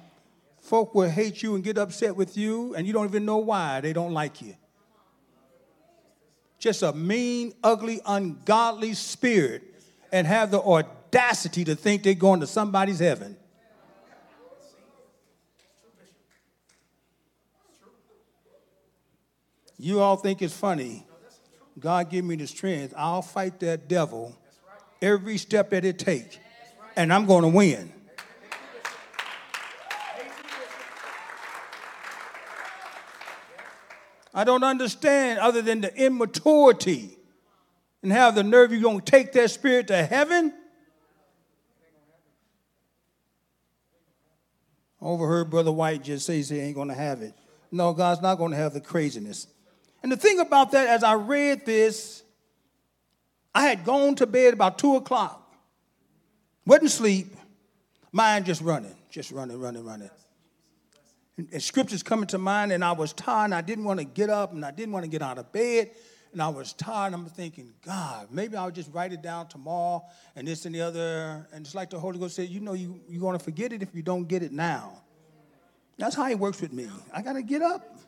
[0.61, 3.82] Folk will hate you and get upset with you, and you don't even know why
[3.82, 4.55] they don't like you.
[6.59, 9.63] Just a mean, ugly, ungodly spirit,
[10.11, 13.38] and have the audacity to think they're going to somebody's heaven.
[19.82, 21.07] You all think it's funny.
[21.80, 22.93] God give me the strength.
[22.97, 24.38] I'll fight that devil
[25.01, 26.38] every step that it takes,
[26.97, 27.93] and I'm going to win.
[34.34, 37.17] I don't understand other than the immaturity
[38.03, 40.53] and have the nerve you're going to take that spirit to heaven.
[45.01, 47.34] Overheard Brother White just say he ain't going to have it.
[47.71, 49.47] No, God's not going to have the craziness.
[50.02, 52.24] And the thing about that, as I read this,
[53.54, 55.54] I had gone to bed about two o'clock,
[56.66, 57.36] wasn't sleep.
[58.12, 60.10] Mind just running, just running, running, running.
[61.38, 64.06] And, and scriptures coming to mind, and I was tired, and I didn't want to
[64.06, 65.91] get up, and I didn't want to get out of bed,
[66.32, 67.14] and I was tired.
[67.14, 70.04] I'm thinking, God, maybe I'll just write it down tomorrow,
[70.36, 71.47] and this and the other.
[71.54, 73.84] And it's like the Holy Ghost said, you know, you, you're going to forget it
[73.84, 75.02] if you don't get it now.
[75.97, 76.88] That's how He works with me.
[77.14, 78.00] I got to get up.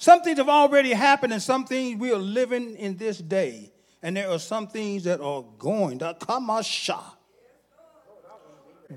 [0.00, 3.70] Some things have already happened, and some things we are living in this day.
[4.02, 6.98] And there are some things that are going to come a.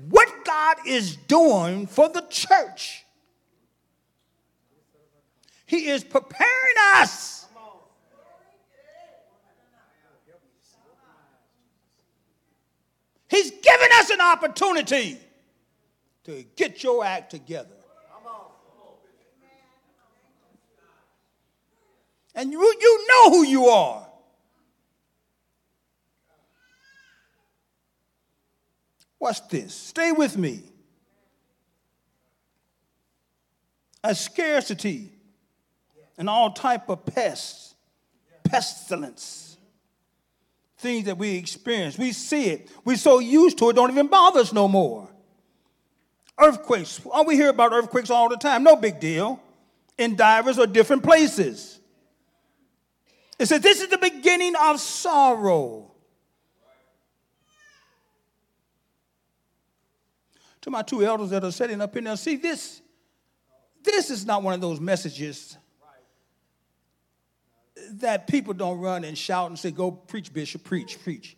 [0.08, 3.04] What God is doing for the church,
[5.66, 7.44] He is preparing us.
[13.28, 15.18] He's giving us an opportunity
[16.24, 17.73] to get your act together.
[22.34, 24.06] And you, you know who you are.
[29.20, 29.74] Watch this.
[29.74, 30.62] Stay with me.
[34.02, 35.12] A scarcity
[36.18, 37.74] and all type of pests,
[38.44, 39.56] pestilence,
[40.76, 41.96] things that we experience.
[41.96, 42.70] We see it.
[42.84, 45.08] We're so used to it, don't even bother us no more.
[46.38, 47.00] Earthquakes.
[47.10, 48.62] Oh, we hear about earthquakes all the time.
[48.64, 49.40] No big deal.
[49.96, 51.80] In divers or different places.
[53.38, 55.90] It says, This is the beginning of sorrow.
[60.62, 62.80] To my two elders that are sitting up in there, see, this,
[63.82, 65.58] this is not one of those messages
[67.92, 71.36] that people don't run and shout and say, Go preach, Bishop, preach, preach.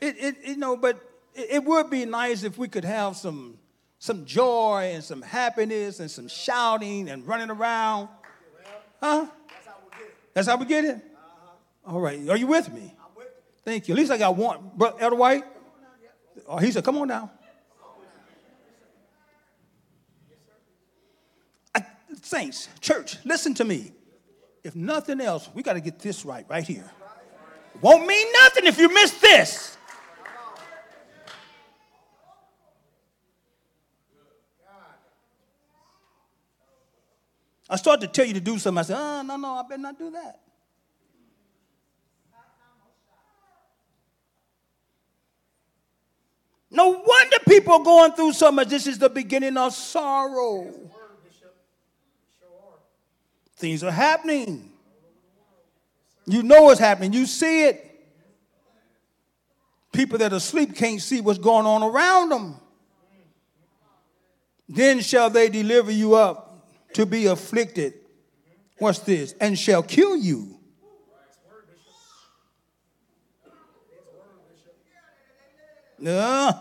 [0.00, 1.00] It, it, you know, but
[1.34, 3.56] it, would be nice if we could have some,
[3.98, 8.08] some joy and some happiness and some shouting and running around.
[9.00, 9.26] Huh?
[10.34, 10.96] That's how we get it?
[10.96, 11.94] Uh-huh.
[11.94, 12.28] All right.
[12.28, 12.94] Are you with me?
[13.64, 13.94] Thank you.
[13.94, 14.72] At least I got one.
[14.76, 15.44] Brother Elder White?
[16.46, 17.30] Oh, he said, come on now.
[21.74, 21.84] I,
[22.22, 23.92] saints, church, listen to me.
[24.64, 26.90] If nothing else, we got to get this right, right here.
[27.80, 29.71] Won't mean nothing if you miss this.
[37.68, 38.80] I start to tell you to do something.
[38.80, 40.40] I say, oh, uh, no, no, I better not do that.
[46.70, 48.68] No wonder people are going through so much.
[48.68, 50.72] This is the beginning of sorrow.
[53.56, 54.70] Things are happening.
[56.26, 57.12] You know what's happening.
[57.12, 57.88] You see it.
[59.92, 62.56] People that are asleep can't see what's going on around them.
[64.66, 66.41] Then shall they deliver you up
[66.94, 67.94] to be afflicted.
[68.78, 69.34] What's this?
[69.40, 70.58] And shall kill you.
[76.04, 76.52] Uh,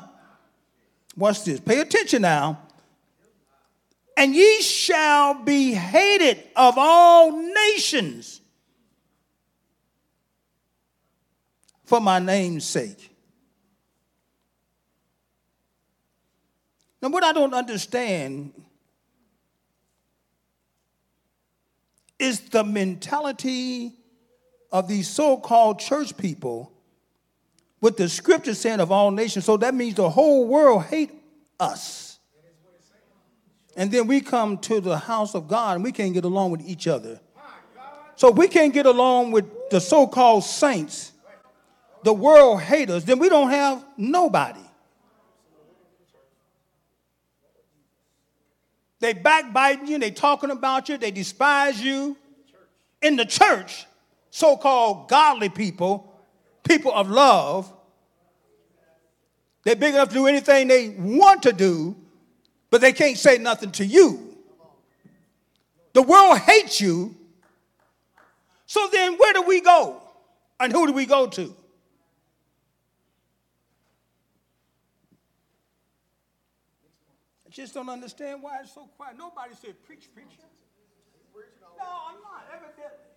[1.15, 1.59] what's this?
[1.59, 2.59] Pay attention now.
[4.15, 8.41] And ye shall be hated of all nations
[11.86, 13.09] for my name's sake.
[17.01, 18.53] Now, what I don't understand
[22.22, 23.93] is the mentality
[24.72, 26.72] of these so called church people
[27.82, 29.45] with the scripture saying of all nations.
[29.45, 31.11] So that means the whole world hate
[31.59, 32.19] us.
[33.76, 36.61] And then we come to the house of God and we can't get along with
[36.61, 37.19] each other.
[38.15, 41.11] So we can't get along with the so called saints.
[42.03, 44.59] The world hate us, then we don't have nobody.
[49.02, 52.16] They backbiting you, they talking about you, they despise you.
[53.02, 53.88] In the church,
[54.30, 56.14] so-called godly people,
[56.64, 57.74] people of love,
[59.64, 61.95] they're big enough to do anything they want to do,
[62.70, 64.38] but they can't say nothing to you.
[65.93, 67.16] The world hates you.
[68.68, 69.99] So then where do we go?
[70.60, 71.56] And who do we go to?
[77.52, 79.18] Just don't understand why it's so quiet.
[79.18, 80.47] Nobody said, preach, preacher.
[81.78, 83.12] No, I'm not, evidently.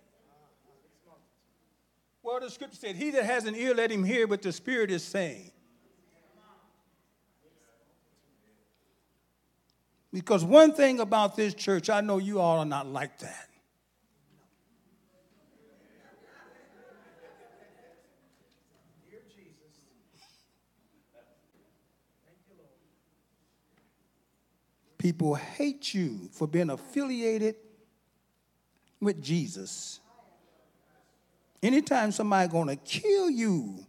[2.21, 4.89] Well, the scripture said, He that has an ear, let him hear what the Spirit
[4.89, 5.51] is saying.
[10.11, 13.49] Because one thing about this church, I know you all are not like that.
[25.05, 27.57] People hate you for being affiliated
[28.99, 29.99] with Jesus.
[31.61, 33.85] Anytime somebody gonna kill you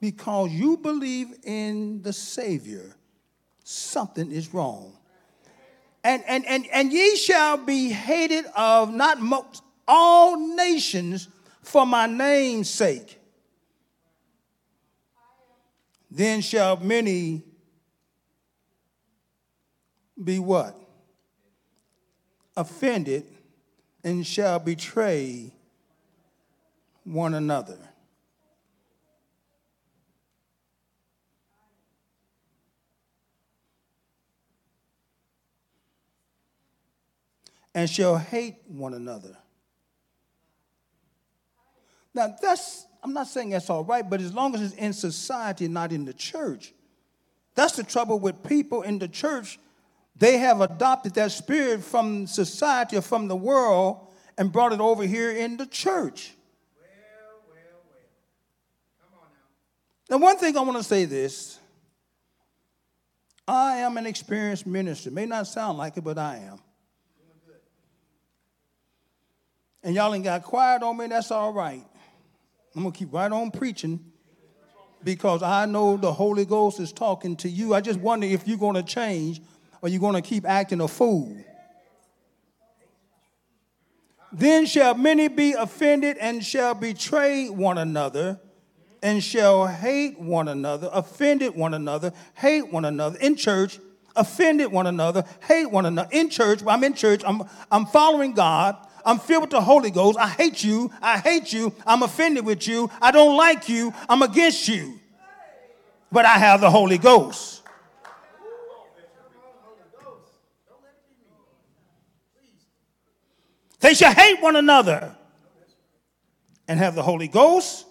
[0.00, 2.96] because you believe in the Savior,
[3.62, 4.96] something is wrong.
[6.02, 11.28] And, and, and, and ye shall be hated of not most all nations
[11.60, 13.20] for my name's sake.
[16.10, 17.42] Then shall many
[20.22, 20.78] be what?
[22.56, 23.24] Offended
[24.04, 25.52] and shall betray
[27.04, 27.78] one another.
[37.74, 39.36] And shall hate one another.
[42.14, 45.66] Now, that's, I'm not saying that's all right, but as long as it's in society,
[45.66, 46.72] not in the church.
[47.56, 49.58] That's the trouble with people in the church.
[50.16, 54.08] They have adopted that spirit from society or from the world
[54.38, 56.32] and brought it over here in the church.
[56.76, 56.86] Well,
[57.48, 57.56] well,
[57.90, 58.00] well.
[59.00, 59.28] Come on
[60.10, 60.16] now.
[60.16, 61.58] Now, one thing I want to say this
[63.46, 65.10] I am an experienced minister.
[65.10, 66.60] May not sound like it, but I am.
[69.82, 71.84] And y'all ain't got quiet on me, that's all right.
[72.74, 74.00] I'm going to keep right on preaching
[75.04, 77.74] because I know the Holy Ghost is talking to you.
[77.74, 79.42] I just wonder if you're going to change
[79.84, 81.36] or you're going to keep acting a fool.
[84.32, 88.40] Then shall many be offended and shall betray one another
[89.02, 93.78] and shall hate one another, offended one another, hate one another in church,
[94.16, 96.60] offended one another, hate one another in church.
[96.66, 98.78] I'm in church, I'm, I'm following God.
[99.04, 100.18] I'm filled with the Holy Ghost.
[100.18, 100.90] I hate you.
[101.02, 101.74] I hate you.
[101.86, 102.90] I'm offended with you.
[103.02, 103.92] I don't like you.
[104.08, 104.98] I'm against you.
[106.10, 107.53] But I have the Holy Ghost.
[113.84, 115.14] They shall hate one another
[116.66, 117.84] and have the Holy Ghost.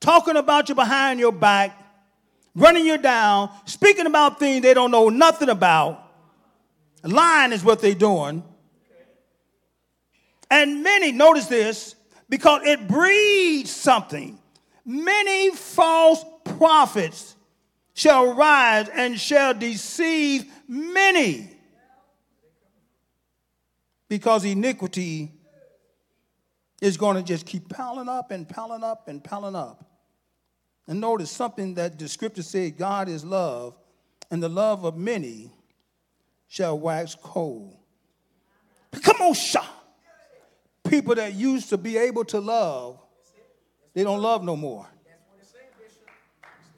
[0.00, 1.80] Talking about you behind your back,
[2.56, 6.10] running you down, speaking about things they don't know nothing about.
[7.04, 8.42] Lying is what they're doing.
[10.50, 11.94] And many, notice this,
[12.28, 14.40] because it breeds something.
[14.84, 16.24] Many false
[16.58, 17.36] prophets
[17.94, 21.59] shall rise and shall deceive many.
[24.10, 25.30] Because iniquity
[26.82, 29.84] is going to just keep piling up and piling up and piling up.
[30.88, 33.78] And notice something that the scripture said God is love,
[34.28, 35.52] and the love of many
[36.48, 37.76] shall wax cold.
[39.00, 39.68] Come on, shot.
[40.88, 42.98] People that used to be able to love,
[43.94, 44.88] they don't love no more.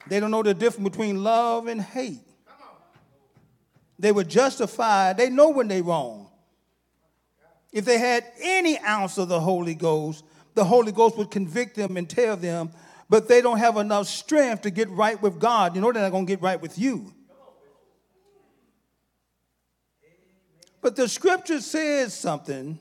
[0.07, 2.21] They don't know the difference between love and hate.
[3.99, 5.17] They were justified.
[5.17, 6.29] They know when they wrong.
[7.73, 11.97] If they had any ounce of the Holy Ghost, the Holy Ghost would convict them
[11.97, 12.71] and tell them,
[13.09, 15.75] but they don't have enough strength to get right with God.
[15.75, 17.13] You know they're not going to get right with you.
[20.83, 22.79] But the scripture says something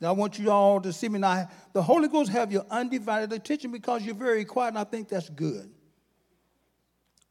[0.00, 1.48] that I want you all to see me now.
[1.72, 5.28] The Holy Ghost have your undivided attention because you're very quiet, and I think that's
[5.28, 5.70] good.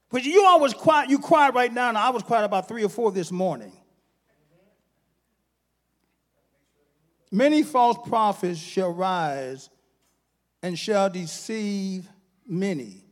[0.09, 2.89] But you always quiet, you quiet right now, and I was quiet about three or
[2.89, 3.73] four this morning.
[7.31, 9.69] Many false prophets shall rise
[10.61, 12.07] and shall deceive
[12.47, 13.03] many.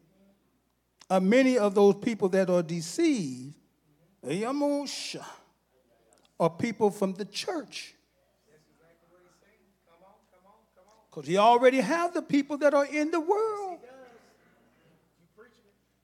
[1.09, 3.53] Uh, many of those people that are deceived,
[6.39, 7.93] are people from the church.
[11.09, 13.80] Because he already have the people that are in the world.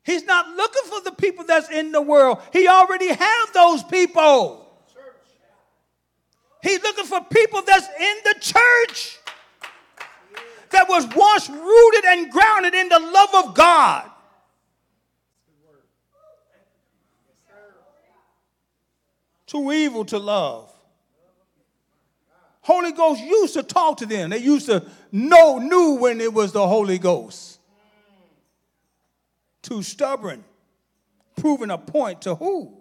[0.03, 2.39] He's not looking for the people that's in the world.
[2.53, 4.68] He already have those people.
[6.61, 9.17] He's looking for people that's in the church
[10.71, 14.09] that was once rooted and grounded in the love of God.
[19.47, 20.71] Too evil to love.
[22.61, 24.29] Holy Ghost used to talk to them.
[24.29, 27.59] They used to know, knew when it was the Holy Ghost.
[29.63, 30.43] Too stubborn,
[31.35, 32.78] proving a point to who?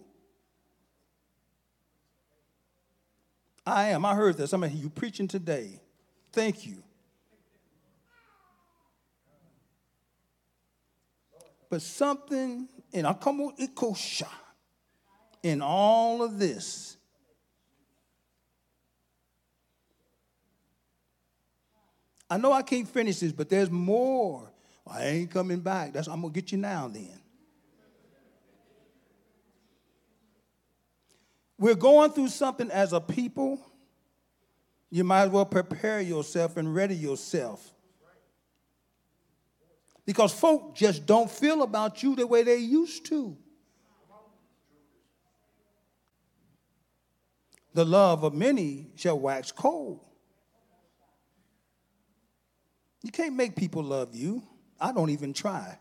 [3.69, 4.05] I am.
[4.07, 4.51] I heard this.
[4.51, 5.81] Some of you preaching today.
[6.33, 6.83] Thank you.
[11.69, 14.29] But something in Akamo Ikosha,
[15.43, 16.97] in all of this,
[22.31, 24.51] I know I can't finish this, but there's more.
[24.87, 25.93] I ain't coming back.
[25.93, 27.21] That's I'm gonna get you now then.
[31.59, 33.61] We're going through something as a people
[34.91, 37.75] You might as well prepare yourself and ready yourself.
[40.07, 43.37] Because folk just don't feel about you the way they used to.
[47.75, 50.01] The love of many shall wax cold.
[53.03, 54.43] You can't make people love you.
[54.81, 55.79] I don't even try.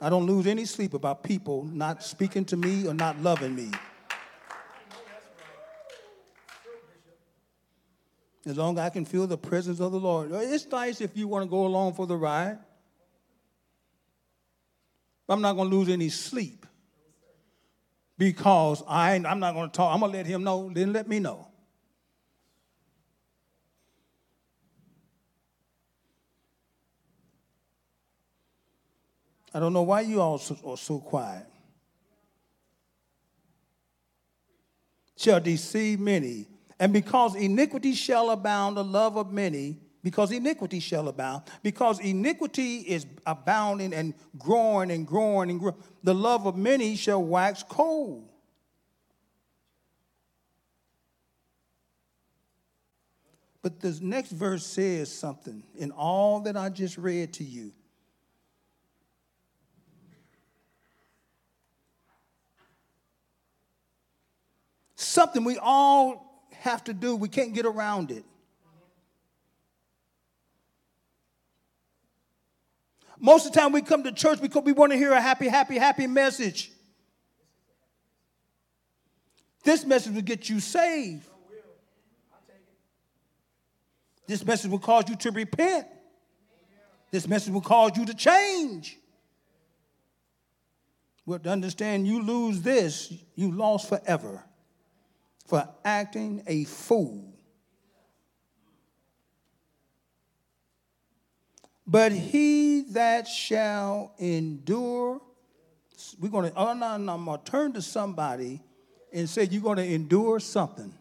[0.00, 3.70] I don't lose any sleep about people not speaking to me or not loving me.
[8.44, 10.32] As long as I can feel the presence of the Lord.
[10.32, 12.58] It's nice if you want to go along for the ride.
[15.28, 16.66] I'm not going to lose any sleep
[18.18, 19.94] because I, I'm not going to talk.
[19.94, 21.48] I'm going to let him know, then let me know.
[29.54, 31.46] I don't know why you all are so quiet.
[35.16, 36.46] Shall deceive many.
[36.78, 42.78] And because iniquity shall abound, the love of many, because iniquity shall abound, because iniquity
[42.78, 48.28] is abounding and growing and growing and growing, the love of many shall wax cold.
[53.62, 57.70] But this next verse says something in all that I just read to you.
[64.96, 66.31] Something we all
[66.62, 68.24] have to do, we can't get around it.
[73.18, 75.48] Most of the time we come to church because we want to hear a happy,
[75.48, 76.72] happy, happy message.
[79.64, 81.24] This message will get you saved.
[84.26, 85.86] This message will cause you to repent.
[87.10, 88.98] This message will cause you to change.
[91.26, 94.44] But to understand you lose this, you lost forever
[95.46, 97.32] for acting a fool
[101.86, 105.20] But he that shall endure,
[106.18, 108.62] we're going to, oh, no, no, I'm going to turn to somebody
[109.12, 110.92] and say, You're going to endure something.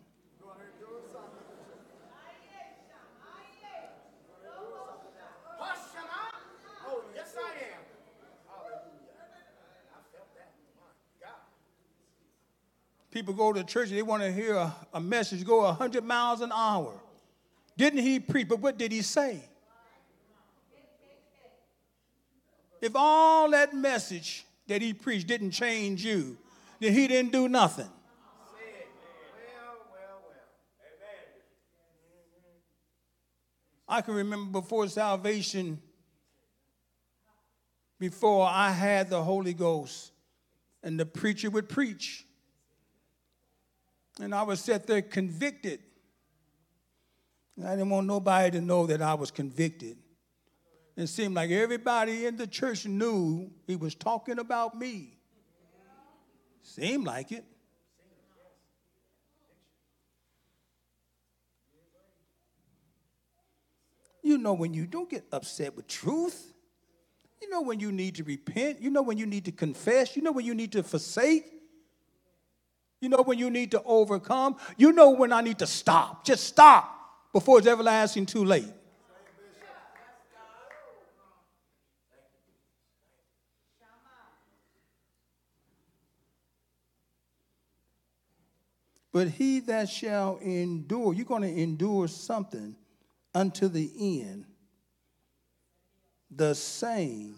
[13.11, 16.39] People go to church and they want to hear a, a message go 100 miles
[16.39, 16.93] an hour.
[17.77, 18.47] Didn't he preach?
[18.47, 19.43] But what did he say?
[22.79, 26.37] If all that message that he preached didn't change you,
[26.79, 27.89] then he didn't do nothing.
[33.87, 35.77] I can remember before salvation,
[37.99, 40.13] before I had the Holy Ghost,
[40.81, 42.25] and the preacher would preach.
[44.21, 45.79] And I was sit there convicted.
[47.65, 49.97] I didn't want nobody to know that I was convicted.
[50.95, 55.17] It seemed like everybody in the church knew he was talking about me.
[56.61, 57.43] Seemed like it.
[64.21, 66.53] You know when you don't get upset with truth.
[67.41, 68.81] You know when you need to repent.
[68.81, 70.15] You know when you need to confess.
[70.15, 71.60] You know when you need to forsake.
[73.01, 74.57] You know when you need to overcome.
[74.77, 76.23] You know when I need to stop.
[76.23, 76.99] Just stop
[77.33, 78.71] before it's everlasting too late.
[89.11, 92.75] But he that shall endure, you're going to endure something
[93.33, 93.91] unto the
[94.21, 94.45] end.
[96.29, 97.35] The same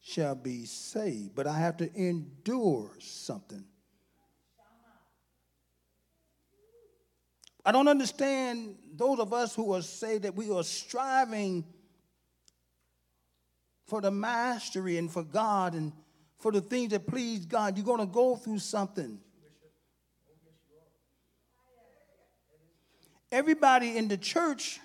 [0.00, 1.36] shall be saved.
[1.36, 3.64] But I have to endure something.
[7.64, 11.64] I don't understand those of us who are say that we are striving
[13.86, 15.92] for the mastery and for God and
[16.38, 17.76] for the things that please God.
[17.76, 19.18] You're going to go through something.
[23.32, 24.80] everybody in the church,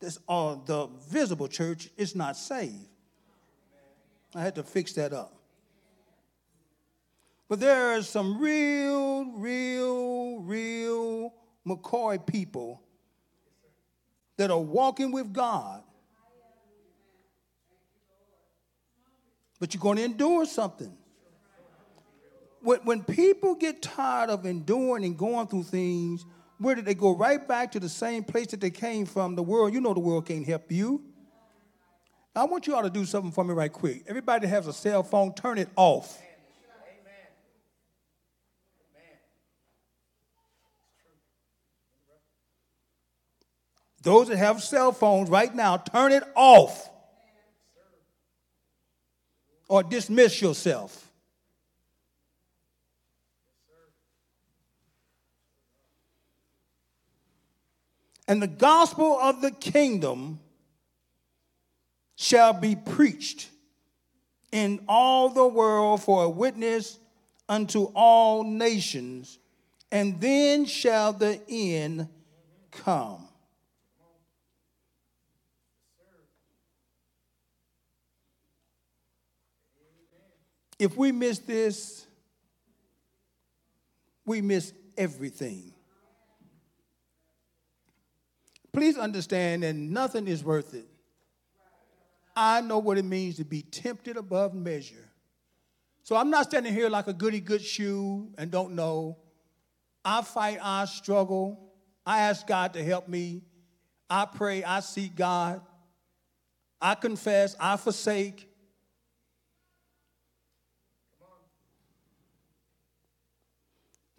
[0.00, 2.88] this, uh, the visible church, is not saved.
[4.34, 5.39] I had to fix that up.
[7.50, 11.34] But there are some real, real, real
[11.66, 12.80] McCoy people
[14.36, 15.82] that are walking with God.
[19.58, 20.96] But you're going to endure something.
[22.62, 26.24] When, when people get tired of enduring and going through things,
[26.58, 27.16] where did they go?
[27.16, 29.74] Right back to the same place that they came from, the world.
[29.74, 31.02] You know the world can't help you.
[32.36, 34.04] I want you all to do something for me right quick.
[34.06, 36.16] Everybody that has a cell phone, turn it off.
[44.02, 46.88] Those that have cell phones right now, turn it off
[49.68, 51.06] or dismiss yourself.
[58.26, 60.38] And the gospel of the kingdom
[62.16, 63.48] shall be preached
[64.52, 66.98] in all the world for a witness
[67.48, 69.38] unto all nations,
[69.90, 72.08] and then shall the end
[72.70, 73.29] come.
[80.80, 82.06] If we miss this,
[84.24, 85.74] we miss everything.
[88.72, 90.86] Please understand that nothing is worth it.
[92.34, 95.10] I know what it means to be tempted above measure.
[96.02, 99.18] So I'm not standing here like a goody good shoe and don't know.
[100.02, 101.72] I fight, I struggle.
[102.06, 103.42] I ask God to help me.
[104.08, 105.60] I pray, I seek God.
[106.80, 108.49] I confess, I forsake.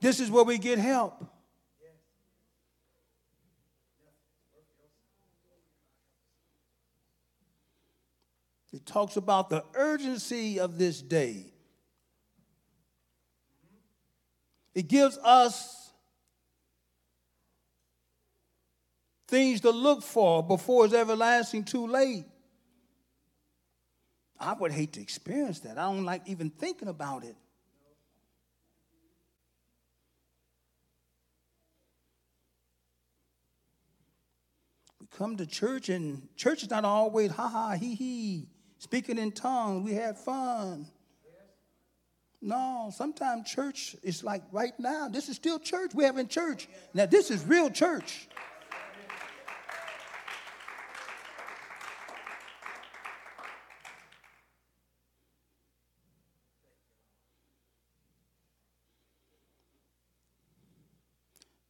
[0.02, 1.24] This is where we get help.
[8.74, 11.46] It talks about the urgency of this day.
[14.74, 15.92] It gives us
[19.28, 22.26] things to look for before it's everlasting too late.
[24.40, 25.78] I would hate to experience that.
[25.78, 27.36] I don't like even thinking about it.
[35.00, 38.48] We come to church, and church is not always ha ha, he he,
[38.80, 39.86] speaking in tongues.
[39.88, 40.88] We had fun.
[42.42, 45.10] No, sometimes church is like right now.
[45.10, 45.92] This is still church.
[45.94, 46.68] We're having church.
[46.96, 48.30] Now, this is real church.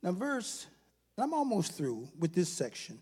[0.02, 0.68] Now, verse,
[1.18, 3.02] I'm almost through with this section.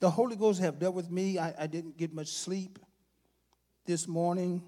[0.00, 1.38] The Holy Ghost have dealt with me.
[1.38, 2.78] I, I didn't get much sleep
[3.84, 4.62] this morning.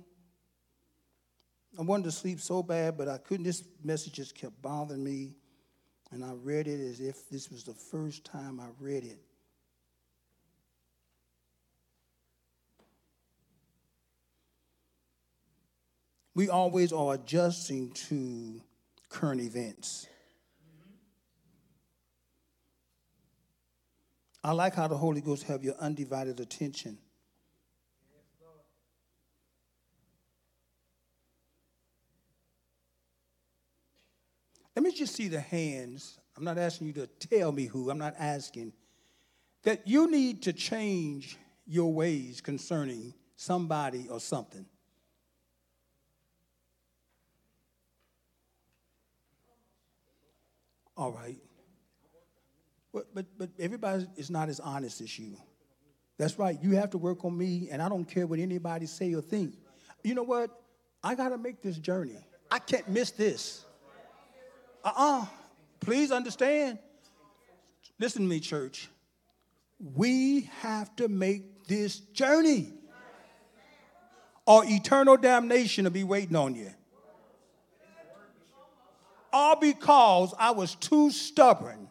[1.79, 3.45] I wanted to sleep so bad, but I couldn't.
[3.45, 5.35] This message just kept bothering me.
[6.11, 9.19] And I read it as if this was the first time I read it.
[16.35, 18.61] We always are adjusting to
[19.09, 20.07] current events.
[24.45, 26.99] I like how the Holy Ghost have your undivided attention.
[34.75, 36.19] Let me just see the hands.
[36.37, 38.73] I'm not asking you to tell me who, I'm not asking.
[39.63, 41.37] That you need to change
[41.67, 44.67] your ways concerning somebody or something.
[50.97, 51.39] All right.
[52.93, 55.37] But, but, but everybody is not as honest as you.
[56.19, 56.59] That's right.
[56.63, 59.55] You have to work on me, and I don't care what anybody say or think.
[60.05, 60.51] You know what?
[61.03, 62.19] I got to make this journey.
[62.51, 63.65] I can't miss this.
[64.85, 65.27] Uh uh
[65.81, 66.79] Please understand.
[67.99, 68.89] Listen to me, church.
[69.97, 72.73] We have to make this journey,
[74.47, 76.71] or eternal damnation will be waiting on you.
[79.33, 81.89] All because I was too stubborn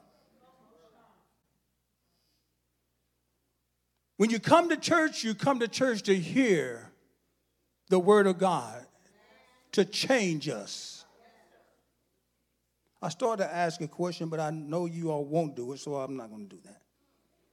[4.22, 6.92] When you come to church, you come to church to hear
[7.90, 8.86] the Word of God
[9.72, 11.06] to change us.
[13.02, 15.96] I started to ask a question, but I know you all won't do it, so
[15.96, 16.84] I'm not going to do that.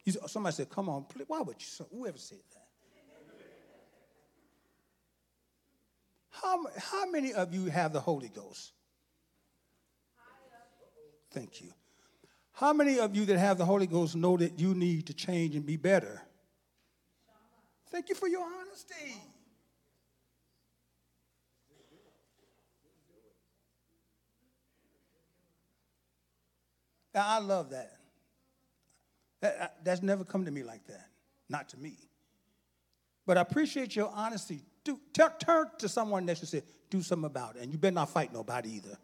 [0.04, 1.24] You, somebody said, Come on, please.
[1.26, 1.86] why would you?
[1.90, 2.66] Whoever said that?
[6.28, 8.72] How, how many of you have the Holy Ghost?
[11.30, 11.72] Thank you.
[12.52, 15.56] How many of you that have the Holy Ghost know that you need to change
[15.56, 16.27] and be better?
[17.90, 19.16] Thank you for your honesty.
[27.14, 27.96] I love that.
[29.40, 29.56] that.
[29.60, 31.08] Uh, that's never come to me like that.
[31.48, 31.96] Not to me.
[33.26, 34.60] But I appreciate your honesty.
[34.84, 37.62] Do, turn to someone next to say, do something about it.
[37.62, 38.96] And you better not fight nobody either.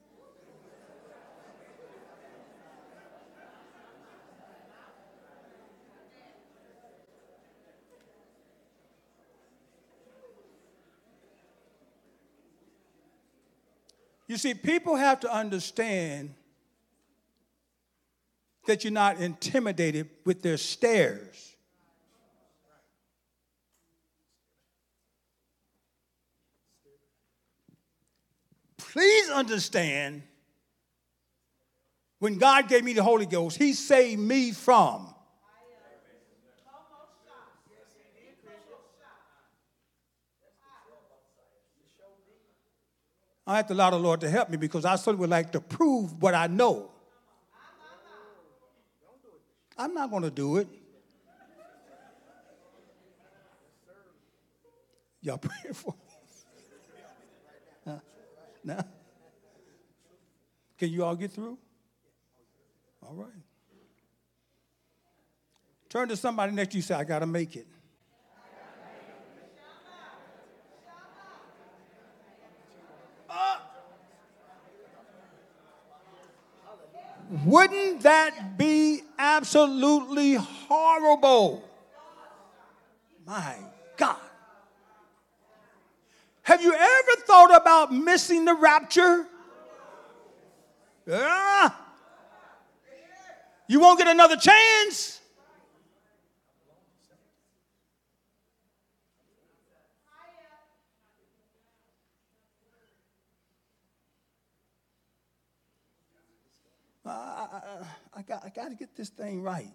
[14.27, 16.35] You see, people have to understand
[18.67, 21.55] that you're not intimidated with their stares.
[28.79, 30.23] Please understand
[32.21, 35.14] when God gave me the Holy Ghost, He saved me from.
[43.47, 45.61] I have to allow the Lord to help me because I certainly would like to
[45.61, 46.91] prove what I know.
[49.77, 50.69] I'm not going to do it.
[55.21, 55.99] Y'all pray for me.
[57.87, 57.99] Huh?
[58.63, 58.85] Now,
[60.79, 61.59] can you all get through?
[63.03, 63.29] All right.
[65.89, 67.67] Turn to somebody next to you say, I got to make it.
[73.31, 73.57] Uh,
[77.45, 81.69] wouldn't that be absolutely horrible?
[83.27, 83.57] My
[83.97, 84.17] God.
[86.43, 89.27] Have you ever thought about missing the rapture?
[91.07, 91.71] Yeah.
[93.67, 95.21] You won't get another chance.
[107.07, 109.73] I, I, I, got, I got to get this thing right.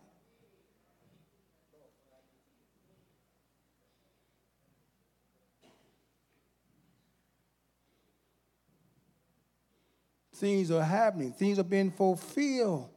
[10.35, 12.89] Things are happening, things are being fulfilled.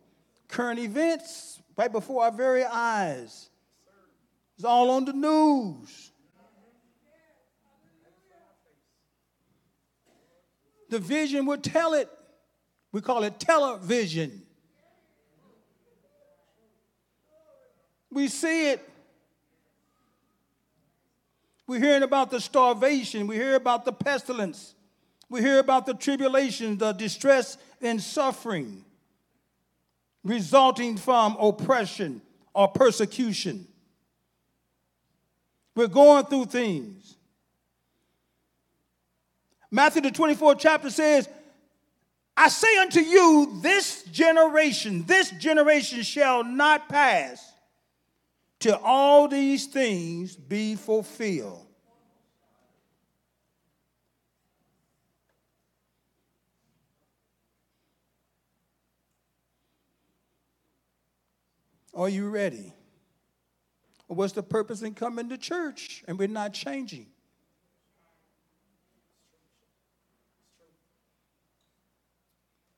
[0.47, 3.51] Current events right before our very eyes.
[4.55, 6.13] It's all on the news.
[10.89, 12.09] The vision will tell it.
[12.93, 14.43] We call it television.
[18.11, 18.89] We see it.
[21.67, 23.27] We're hearing about the starvation.
[23.27, 24.75] We hear about the pestilence.
[25.31, 28.85] We hear about the tribulation, the distress and suffering
[30.25, 32.23] resulting from oppression
[32.55, 33.67] or persecution.
[35.75, 37.17] We're going through things.
[39.71, 41.29] Matthew, the 24th chapter says,
[42.37, 47.53] I say unto you, this generation, this generation shall not pass
[48.59, 51.67] till all these things be fulfilled.
[61.95, 62.73] Are you ready?
[64.07, 67.07] What's the purpose in coming to church and we're not changing?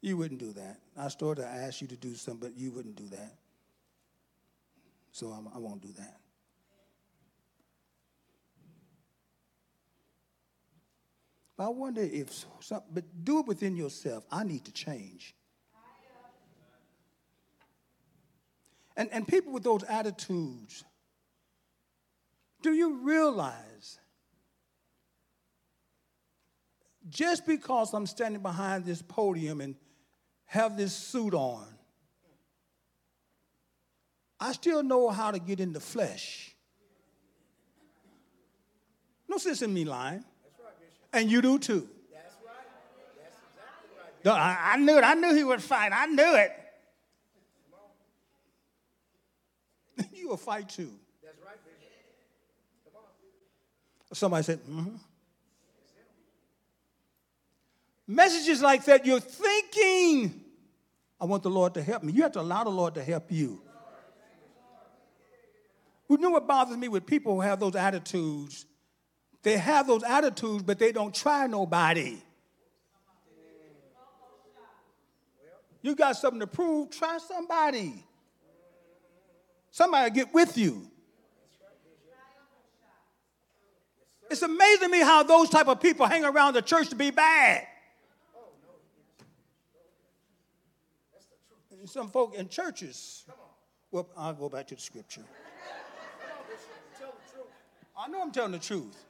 [0.04, 0.80] You wouldn't do that.
[0.98, 3.38] I started to ask you to do something, but you wouldn't do that.
[5.12, 6.20] So I'm, I will not do that.
[11.56, 14.26] But I wonder if, some, but do it within yourself.
[14.30, 15.34] I need to change.
[18.98, 20.84] And, and people with those attitudes,
[22.60, 23.98] do you realize
[27.08, 29.76] just because I'm standing behind this podium and
[30.54, 31.66] have this suit on,
[34.38, 36.54] I still know how to get in the flesh.
[39.28, 40.24] No sense in me lying.
[41.12, 41.88] and you do too.
[44.26, 45.04] I knew it.
[45.04, 45.92] I knew he would fight.
[45.92, 46.52] I knew it.
[50.12, 50.90] you will fight too.
[51.22, 51.82] That's right, Bishop.
[52.84, 54.16] Come on.
[54.16, 54.96] Somebody said, mm-hmm.
[58.06, 60.43] Messages like that, you're thinking,
[61.20, 62.12] I want the Lord to help me.
[62.12, 63.62] You have to allow the Lord to help you.
[66.08, 68.66] You know what bothers me with people who have those attitudes?
[69.42, 72.18] They have those attitudes, but they don't try nobody.
[75.82, 78.04] You got something to prove, try somebody.
[79.70, 80.90] Somebody get with you.
[84.30, 87.10] It's amazing to me how those type of people hang around the church to be
[87.10, 87.66] bad.
[91.86, 93.24] Some folk in churches.
[93.90, 95.24] Well, I'll go back to the scripture.
[97.96, 99.04] I know I'm telling the truth.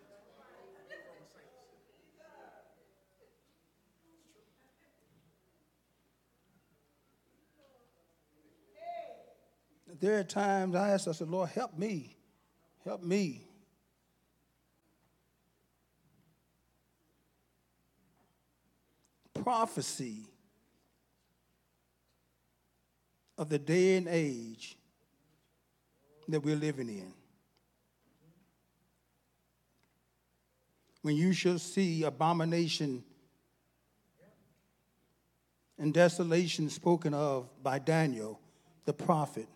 [10.00, 12.16] there are times I ask, I said, Lord, help me.
[12.84, 13.46] Help me.
[19.32, 20.26] Prophecy
[23.36, 24.76] of the day and age
[26.28, 27.12] that we're living in.
[31.02, 33.04] When you shall see abomination
[35.78, 38.40] and desolation spoken of by Daniel,
[38.84, 39.48] the prophet.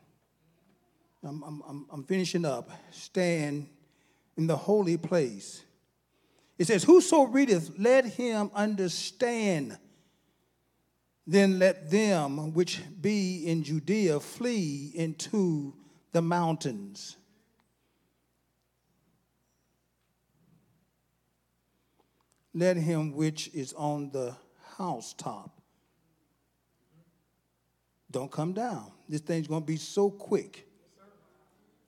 [1.24, 2.70] I'm, I'm, I'm finishing up.
[2.90, 3.68] Stand
[4.36, 5.62] in the holy place.
[6.58, 9.78] It says, Whoso readeth, let him understand.
[11.28, 15.74] Then let them which be in Judea flee into
[16.12, 17.18] the mountains.
[22.54, 24.34] Let him which is on the
[24.78, 25.58] housetop
[28.10, 28.90] don't come down.
[29.08, 30.66] This thing's going to be so quick.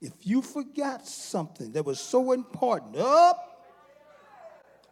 [0.01, 3.47] If you forgot something that was so important, up.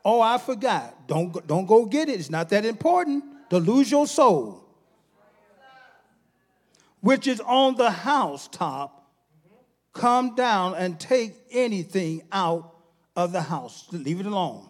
[0.05, 1.07] Oh, I forgot.
[1.07, 2.19] Don't, don't go get it.
[2.19, 4.65] It's not that important to lose your soul.
[7.01, 9.07] Which is on the housetop,
[9.93, 12.75] come down and take anything out
[13.15, 13.87] of the house.
[13.93, 14.69] Leave it alone.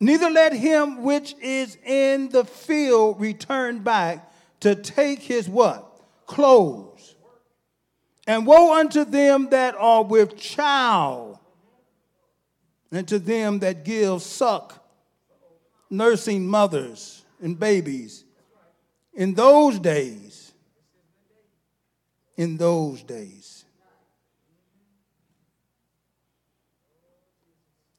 [0.00, 6.02] Neither let him which is in the field return back to take his what?
[6.26, 7.16] Clothes.
[8.26, 11.38] And woe unto them that are with child,
[12.90, 14.82] and to them that give suck,
[15.90, 18.24] nursing mothers and babies.
[19.12, 20.52] In those days,
[22.36, 23.64] in those days.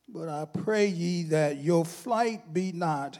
[0.09, 3.19] But I pray ye that your flight be not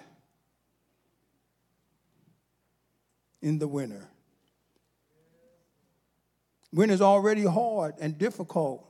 [3.41, 4.09] in the winter.
[6.73, 8.83] Winter is already hard and difficult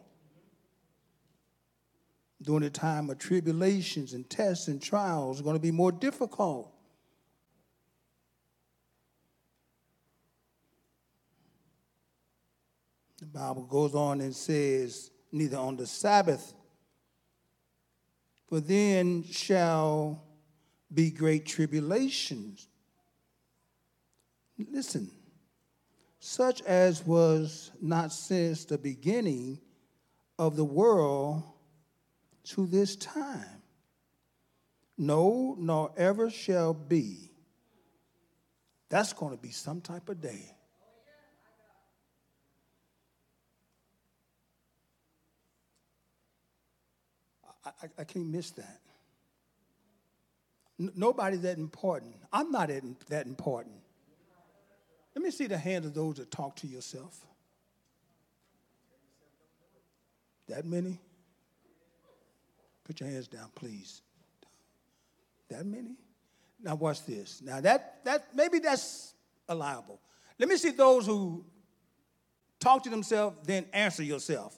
[2.41, 5.41] during the time of tribulations and tests and trials.
[5.41, 6.71] Going to be more difficult.
[13.33, 16.53] The Bible goes on and says, neither on the Sabbath,
[18.47, 20.23] for then shall
[20.93, 22.67] be great tribulations
[24.57, 25.11] Listen,
[26.19, 29.59] such as was not since the beginning
[30.39, 31.43] of the world
[32.43, 33.61] to this time.
[34.97, 37.31] No, nor ever shall be.
[38.87, 40.55] That's going to be some type of day.
[47.65, 48.79] I, I, can't miss that.
[50.79, 52.15] N- nobody that important.
[52.31, 52.69] I'm not
[53.09, 53.75] that important.
[55.15, 57.25] Let me see the hands of those that talk to yourself.
[60.47, 60.99] That many?
[62.83, 64.01] Put your hands down, please.
[65.49, 65.95] That many?
[66.61, 67.41] Now watch this.
[67.41, 69.13] Now that that maybe that's
[69.47, 69.99] allowable.
[70.37, 71.45] Let me see those who
[72.59, 74.57] talk to themselves, then answer yourself.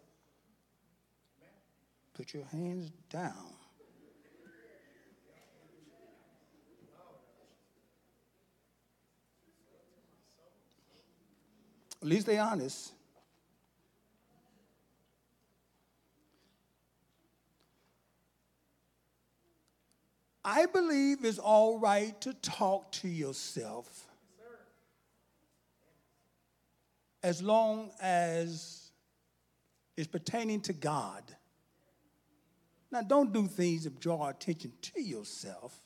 [2.18, 3.53] Put your hands down.
[12.02, 12.91] At least they honest.
[20.44, 24.07] I believe it's all right to talk to yourself
[27.22, 28.89] as long as
[29.95, 31.22] it's pertaining to God.
[32.92, 35.82] Now, don't do things that draw attention to yourself.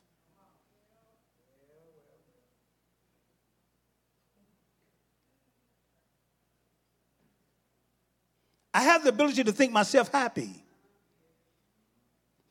[8.74, 10.64] I have the ability to think myself happy.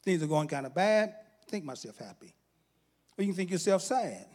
[0.02, 1.14] Things are going kind of bad,
[1.48, 2.34] think myself happy.
[3.16, 4.26] Or you can think yourself sad.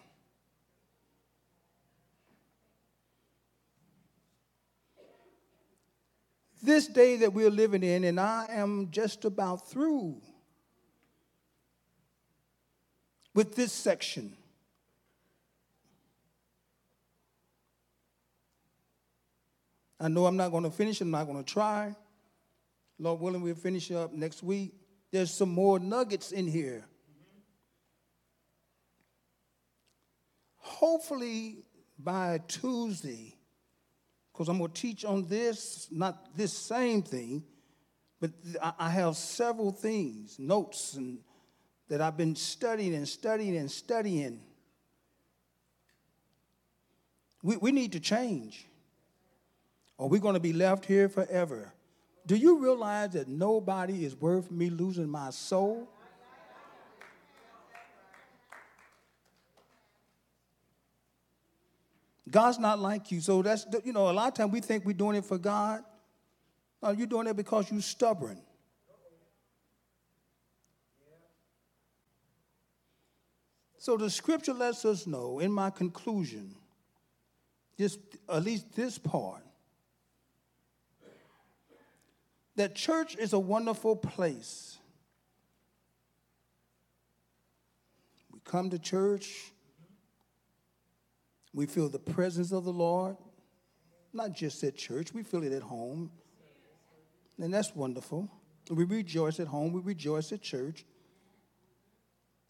[6.66, 10.20] This day that we're living in, and I am just about through
[13.36, 14.36] with this section.
[20.00, 21.02] I know I'm not going to finish.
[21.02, 21.96] I'm not going to try.
[22.98, 24.74] Lord willing, we'll finish up next week.
[25.12, 26.84] There's some more nuggets in here.
[30.58, 31.58] Hopefully
[32.00, 33.35] by Tuesday,
[34.36, 37.42] because I'm going to teach on this, not this same thing,
[38.20, 38.32] but
[38.78, 41.20] I have several things, notes, and
[41.88, 44.42] that I've been studying and studying and studying.
[47.44, 48.66] We, we need to change.
[49.98, 51.72] Are we going to be left here forever?
[52.26, 55.88] Do you realize that nobody is worth me losing my soul?
[62.36, 63.22] God's not like you.
[63.22, 65.86] So that's, you know, a lot of times we think we're doing it for God.
[66.84, 68.42] No, you're doing it because you're stubborn.
[73.78, 76.54] So the scripture lets us know, in my conclusion,
[77.80, 79.42] just at least this part,
[82.58, 84.78] that church is a wonderful place.
[88.34, 89.54] We come to church,
[91.56, 93.16] we feel the presence of the Lord,
[94.12, 96.12] not just at church, we feel it at home.
[97.40, 98.30] And that's wonderful.
[98.70, 100.86] We rejoice at home, we rejoice at church.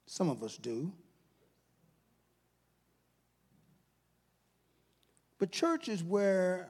[0.08, 0.92] Some of us do.
[5.38, 6.70] But church is where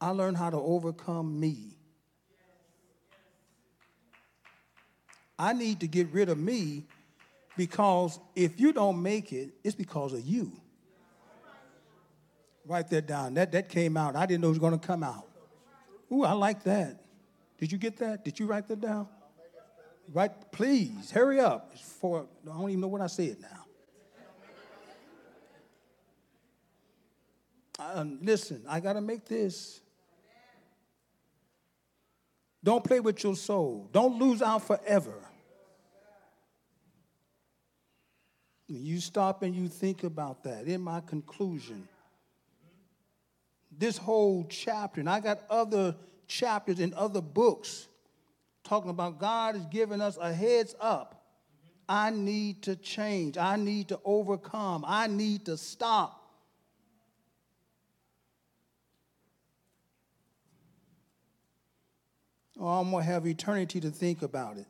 [0.00, 1.76] I learn how to overcome me.
[5.38, 6.84] I need to get rid of me
[7.56, 10.52] because if you don't make it, it's because of you.
[12.64, 13.34] Write that down.
[13.34, 14.16] That, that came out.
[14.16, 15.26] I didn't know it was going to come out.
[16.12, 17.02] Ooh, I like that.
[17.58, 18.24] Did you get that?
[18.24, 19.08] Did you write that down?
[20.12, 21.70] Right, please, hurry up.
[21.74, 23.66] It's for, I don't even know what I said now.
[27.78, 29.80] Um, listen, I got to make this.
[32.62, 33.88] Don't play with your soul.
[33.92, 35.14] Don't lose out forever.
[38.80, 40.66] You stop and you think about that.
[40.66, 41.86] In my conclusion,
[43.76, 45.94] this whole chapter, and I got other
[46.26, 47.88] chapters in other books
[48.64, 51.26] talking about God is giving us a heads up.
[51.88, 53.36] I need to change.
[53.36, 54.84] I need to overcome.
[54.86, 56.18] I need to stop.
[62.58, 64.66] Or I'm going to have eternity to think about it.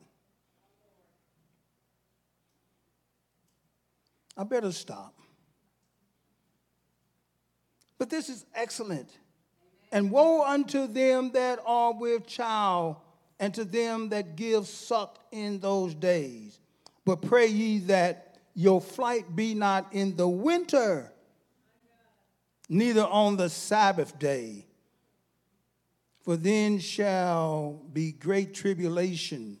[4.35, 5.13] I better stop.
[7.97, 9.09] But this is excellent.
[9.91, 12.97] And woe unto them that are with child,
[13.39, 16.59] and to them that give suck in those days.
[17.05, 21.11] But pray ye that your flight be not in the winter,
[22.69, 24.65] neither on the Sabbath day.
[26.21, 29.59] For then shall be great tribulation,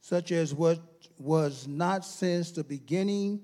[0.00, 0.80] such as what
[1.18, 3.40] was not since the beginning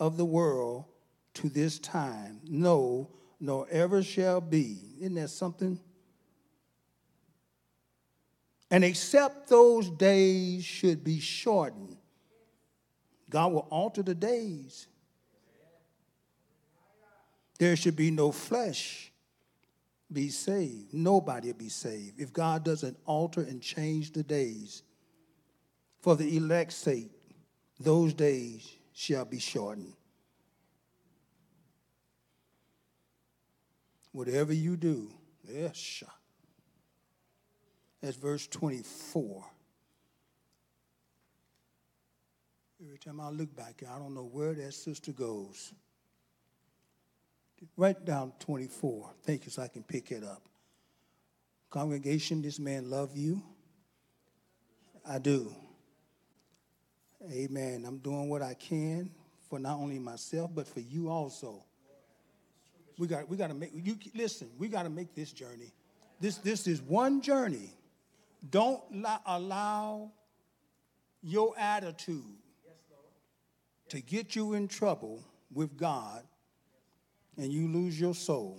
[0.00, 0.86] of the world
[1.34, 4.78] to this time, no, nor ever shall be.
[4.98, 5.78] Isn't that something?
[8.70, 11.96] And except those days should be shortened,
[13.28, 14.88] God will alter the days.
[17.58, 19.12] There should be no flesh
[20.12, 20.94] be saved.
[20.94, 24.82] Nobody will be saved if God doesn't alter and change the days.
[26.00, 27.10] For the elect's sake,
[27.78, 29.94] those days shall be shortened.
[34.12, 35.10] Whatever you do,
[35.48, 36.02] yes,
[38.02, 39.42] that's verse 24.
[42.84, 45.72] Every time I look back, I don't know where that sister goes.
[47.78, 49.14] Write down 24.
[49.24, 50.42] Thank you so I can pick it up.
[51.70, 53.42] Congregation, this man love you.
[55.08, 55.54] I do.
[57.28, 57.84] Amen.
[57.86, 59.10] I'm doing what I can
[59.48, 61.62] for not only myself, but for you also.
[62.98, 65.72] We got, we got to make, you listen, we got to make this journey.
[66.20, 67.74] This, this is one journey.
[68.50, 68.82] Don't
[69.26, 70.12] allow
[71.22, 72.24] your attitude
[73.88, 75.22] to get you in trouble
[75.52, 76.22] with God
[77.36, 78.58] and you lose your soul.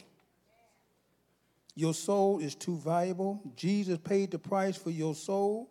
[1.76, 3.42] Your soul is too valuable.
[3.56, 5.70] Jesus paid the price for your soul.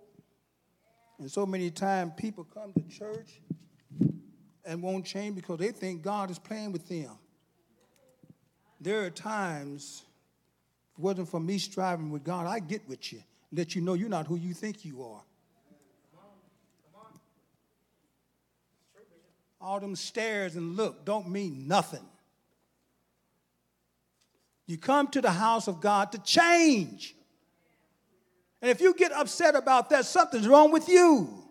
[1.20, 3.42] And so many times people come to church
[4.64, 7.10] and won't change because they think God is playing with them.
[8.80, 10.02] There are times,
[10.92, 13.22] if it wasn't for me striving with God, I'd get with you,
[13.52, 15.20] let you know you're not who you think you are.
[19.60, 22.08] All them stares and look don't mean nothing.
[24.66, 27.14] You come to the house of God to change.
[28.62, 31.42] And if you get upset about that, something's wrong with you.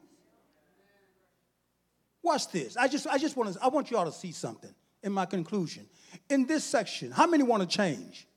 [2.21, 2.77] Watch this.
[2.77, 5.25] I just, I just want to, I want you all to see something in my
[5.25, 5.87] conclusion.
[6.29, 8.27] In this section, how many want to change?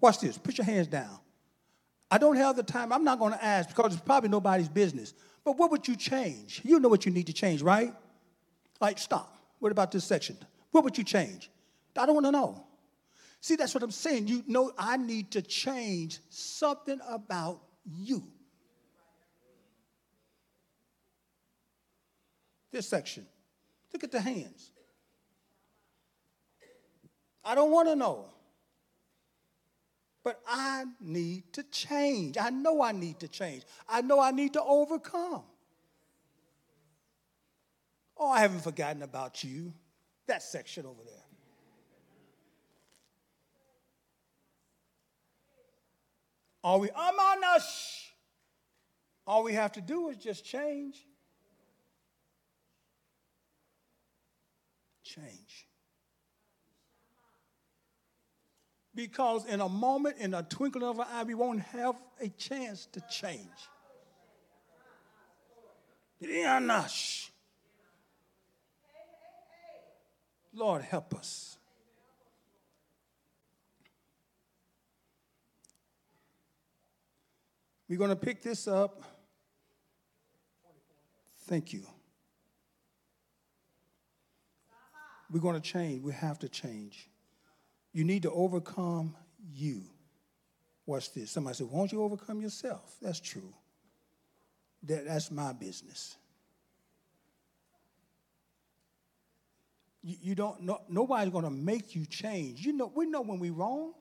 [0.00, 0.38] Watch this.
[0.38, 1.18] Put your hands down.
[2.10, 2.92] I don't have the time.
[2.92, 5.14] I'm not going to ask because it's probably nobody's business.
[5.44, 6.60] But what would you change?
[6.64, 7.92] You know what you need to change, right?
[8.80, 9.36] Right, stop.
[9.58, 10.36] What about this section?
[10.70, 11.50] What would you change?
[11.96, 12.64] I don't want to know.
[13.40, 14.26] See, that's what I'm saying.
[14.26, 18.22] You know, I need to change something about you.
[22.72, 23.26] This section.
[23.92, 24.70] Look at the hands.
[27.44, 28.26] I don't want to know.
[30.24, 32.38] But I need to change.
[32.38, 33.62] I know I need to change.
[33.88, 35.42] I know I need to overcome.
[38.16, 39.74] Oh, I haven't forgotten about you.
[40.26, 41.23] That section over there.
[46.64, 46.88] All we.
[49.26, 50.96] All we have to do is just change.
[55.02, 55.68] Change.
[58.94, 62.86] Because in a moment, in a twinkling of an eye, we won't have a chance
[62.92, 63.40] to change.
[70.54, 71.58] Lord, help us.
[77.94, 79.04] We're going to pick this up.
[81.46, 81.82] Thank you.
[85.30, 86.02] We're going to change.
[86.02, 87.08] We have to change.
[87.92, 89.14] You need to overcome
[89.52, 89.82] you.
[90.86, 91.30] Watch this.
[91.30, 92.96] Somebody said, Won't you overcome yourself?
[93.00, 93.54] That's true.
[94.82, 96.16] That, that's my business.
[100.02, 102.66] You, you don't know, nobody's going to make you change.
[102.66, 103.94] You know, we know when we're wrong.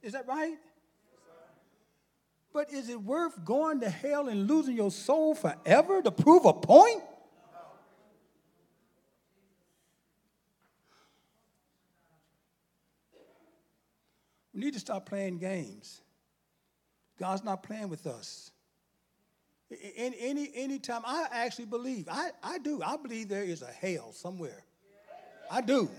[0.00, 0.56] Is that right?
[2.54, 6.52] But is it worth going to hell and losing your soul forever to prove a
[6.52, 7.02] point?
[14.54, 16.00] We need to stop playing games.
[17.18, 18.52] God's not playing with us.
[19.96, 23.66] In, any any time, I actually believe, I, I do, I believe there is a
[23.66, 24.64] hell somewhere.
[25.50, 25.90] I do.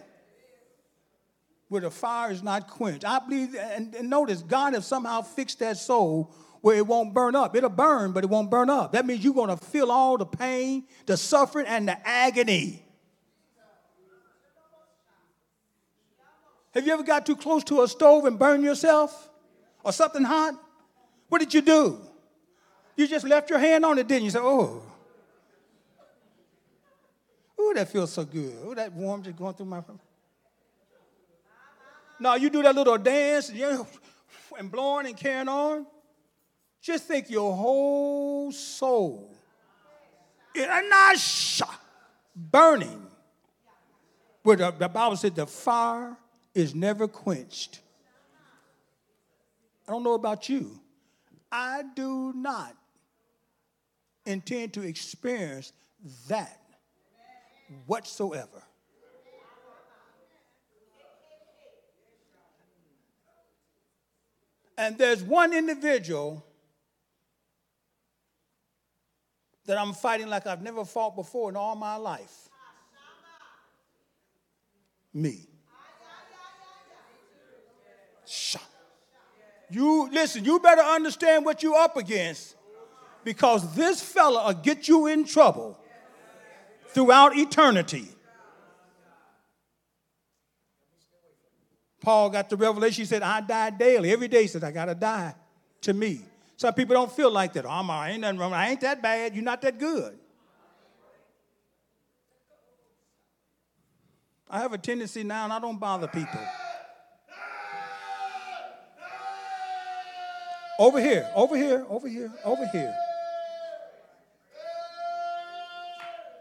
[1.75, 3.03] Where the fire is not quenched.
[3.03, 7.35] I believe, and, and notice, God has somehow fixed that soul where it won't burn
[7.35, 7.53] up.
[7.53, 8.93] It'll burn, but it won't burn up.
[8.93, 12.81] That means you're going to feel all the pain, the suffering, and the agony.
[16.73, 19.29] Have you ever got too close to a stove and burned yourself?
[19.83, 20.53] Or something hot?
[21.27, 21.99] What did you do?
[22.95, 24.29] You just left your hand on it, didn't you?
[24.29, 24.81] Said, oh.
[27.59, 28.55] Ooh, that feels so good.
[28.65, 29.81] Ooh, that warm just going through my.
[32.19, 35.85] Now you do that little dance and blowing and carrying on.
[36.81, 39.35] Just think your whole soul
[42.35, 43.07] burning.
[44.43, 46.15] Where the, the Bible said the fire
[46.53, 47.79] is never quenched.
[49.87, 50.79] I don't know about you.
[51.51, 52.75] I do not
[54.25, 55.73] intend to experience
[56.27, 56.59] that
[57.85, 58.64] whatsoever.
[64.77, 66.45] And there's one individual
[69.65, 72.49] that I'm fighting like I've never fought before in all my life?
[75.13, 75.47] Me.
[79.69, 82.55] You listen, you better understand what you're up against
[83.23, 85.79] because this fella will get you in trouble
[86.89, 88.14] throughout eternity.
[92.05, 93.01] Paul got the revelation.
[93.01, 94.11] He said, I die daily.
[94.11, 95.33] Every day he I got to die
[95.81, 96.21] to me.
[96.55, 97.65] Some people don't feel like that.
[97.65, 98.53] Oh, I'm, I ain't nothing wrong.
[98.53, 99.33] I ain't that bad.
[99.33, 100.15] You're not that good.
[104.47, 106.39] I have a tendency now, and I don't bother people.
[110.77, 112.95] Over here, over here, over here, over here.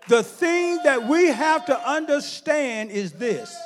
[0.09, 3.57] The thing that we have to understand is this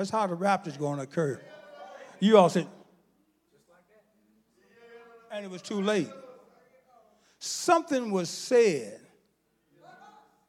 [0.00, 1.38] That's how the rapture's going to occur.
[2.20, 2.66] You all said,
[5.30, 6.08] and it was too late.
[7.38, 8.98] Something was said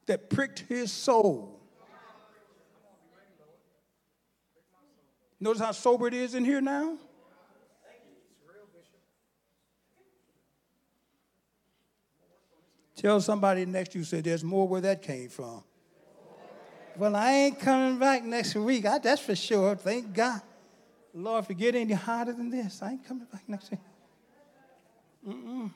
[0.05, 1.59] that pricked his soul.
[5.37, 6.97] Notice how sober it is in here now?
[12.95, 15.65] Tell somebody next to you, say, there's more where that came from.
[16.97, 18.85] Well, I ain't coming back next week.
[18.85, 19.75] I, that's for sure.
[19.75, 20.41] Thank God.
[21.13, 23.79] Lord, if you get any harder than this, I ain't coming back next week.
[25.27, 25.71] Mm-mm.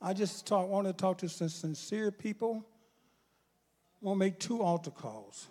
[0.00, 2.64] I just talk, want to talk to some sincere people.
[4.02, 5.46] I want to make two altar calls.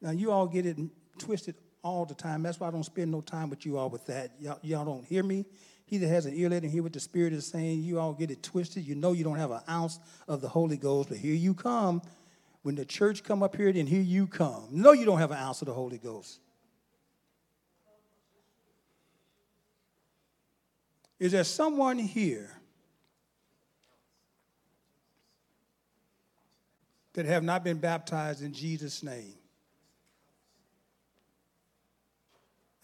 [0.00, 0.76] Now, you all get it
[1.18, 2.42] twisted all the time.
[2.42, 4.32] That's why I don't spend no time with you all with that.
[4.40, 5.44] Y'all, y'all don't hear me.
[5.86, 7.82] He that has an ear, let him hear what the Spirit is saying.
[7.82, 8.86] You all get it twisted.
[8.86, 12.00] You know you don't have an ounce of the Holy Ghost, but here you come.
[12.62, 14.68] When the church come up here, then here you come.
[14.70, 16.40] No, you don't have an ounce of the Holy Ghost.
[21.18, 22.50] Is there someone here
[27.12, 29.34] that have not been baptized in Jesus' name?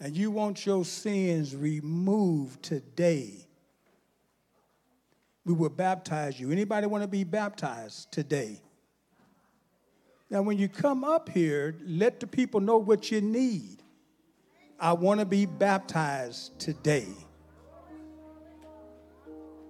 [0.01, 3.29] And you want your sins removed today.
[5.45, 6.51] We will baptize you.
[6.51, 8.59] Anybody want to be baptized today?
[10.31, 13.83] Now, when you come up here, let the people know what you need.
[14.79, 17.07] I want to be baptized today.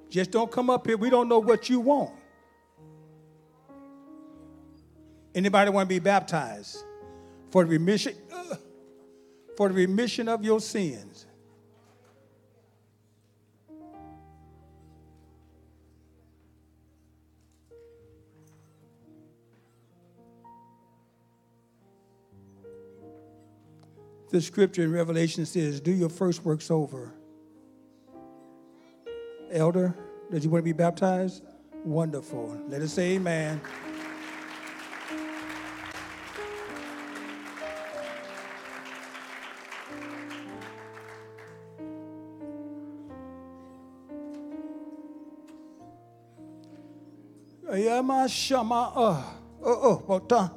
[0.10, 0.96] Just don't come up here.
[0.96, 2.12] We don't know what you want.
[5.36, 6.86] Anybody want to be baptized
[7.50, 8.56] for the remission uh,
[9.62, 11.28] for the remission of your sins?
[24.32, 27.14] The scripture in Revelation says, Do your first works over.
[29.52, 29.94] Elder,
[30.32, 31.44] does you want to be baptized?
[31.86, 32.60] Wonderful.
[32.68, 33.62] Let us say amen.
[47.78, 49.24] Yama shama uh
[49.64, 50.52] oh oh done.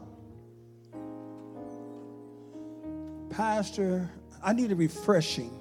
[3.31, 4.11] Pastor,
[4.43, 5.61] I need a refreshing.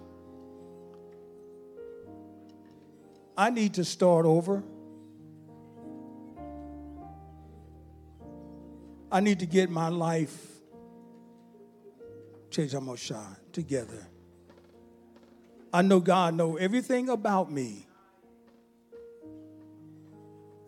[3.38, 4.64] I need to start over.
[9.12, 10.36] I need to get my life
[13.52, 14.08] together.
[15.72, 17.88] I know God know everything about me.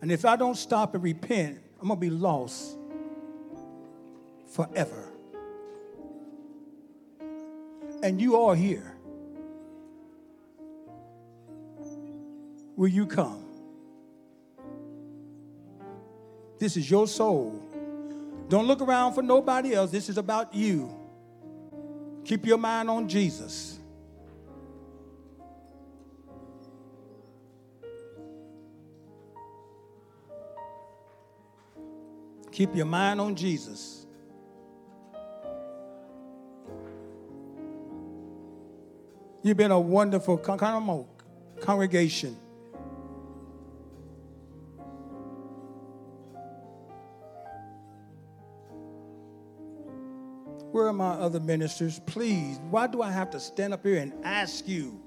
[0.06, 2.78] And if I don't stop and repent, I'm going to be lost
[4.52, 5.08] forever.
[8.04, 8.94] And you are here.
[12.76, 13.44] Will you come?
[16.60, 17.60] This is your soul.
[18.48, 19.90] Don't look around for nobody else.
[19.90, 20.88] This is about you.
[22.24, 23.80] Keep your mind on Jesus.
[32.56, 34.06] Keep your mind on Jesus.
[39.42, 42.34] You've been a wonderful congregation.
[50.72, 52.00] Where are my other ministers?
[52.06, 55.05] Please, why do I have to stand up here and ask you?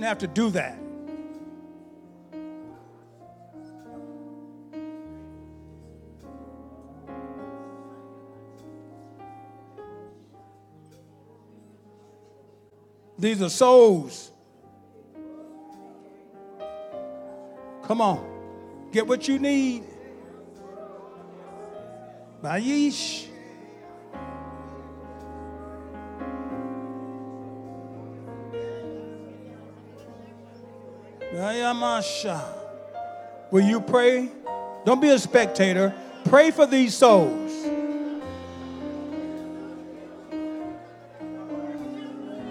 [0.00, 0.78] Shouldn't have to do that.
[13.18, 14.32] These are souls.
[17.82, 18.88] Come on.
[18.92, 19.84] Get what you need.
[22.42, 23.29] Bayish.
[33.50, 34.28] Will you pray?
[34.84, 35.94] Don't be a spectator.
[36.24, 37.50] Pray for these souls.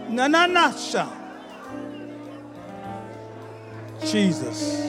[0.10, 0.72] Na na na
[4.04, 4.82] Jesus.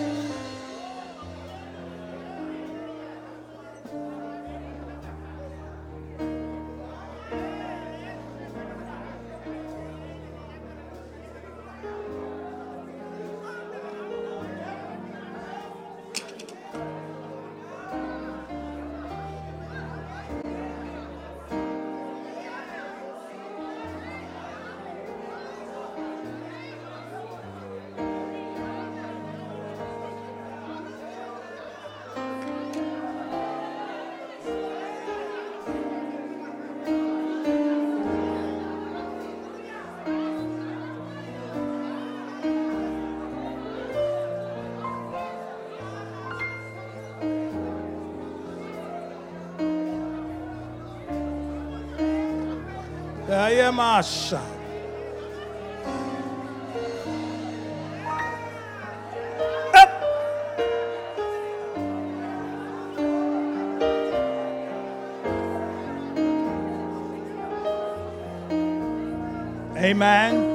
[69.91, 70.50] Amen.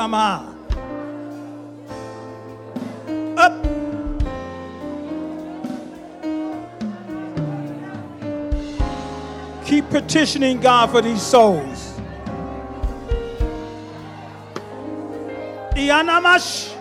[0.00, 0.56] Shishama.
[3.36, 3.66] Up.
[9.66, 11.94] Keep petitioning God for these souls.
[15.74, 16.79] Ianamash.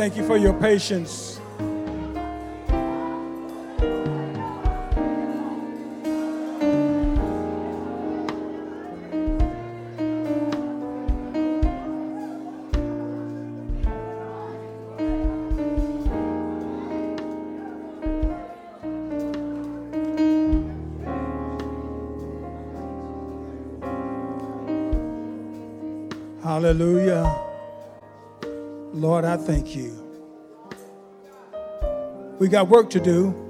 [0.00, 1.38] Thank you for your patience.
[26.42, 26.99] Hallelujah.
[29.10, 29.90] Lord, I thank you.
[32.38, 33.49] We got work to do.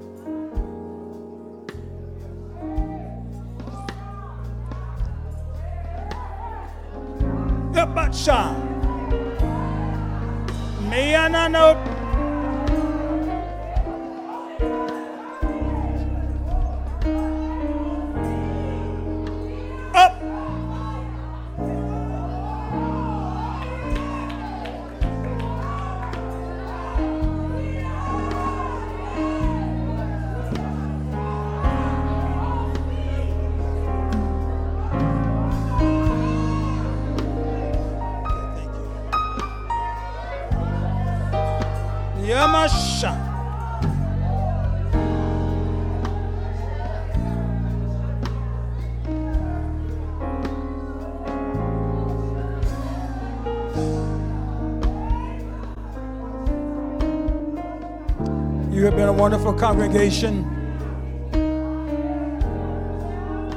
[59.21, 60.47] Wonderful congregation.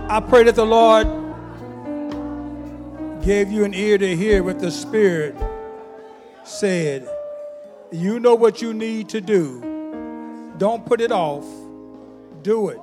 [0.10, 1.07] I pray that the Lord
[3.23, 5.34] gave you an ear to hear what the Spirit
[6.44, 7.07] said.
[7.94, 10.53] You know what you need to do.
[10.57, 11.45] Don't put it off.
[12.41, 12.81] Do it.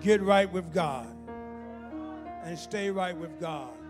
[0.00, 1.08] Get right with God
[2.44, 3.81] and stay right with God.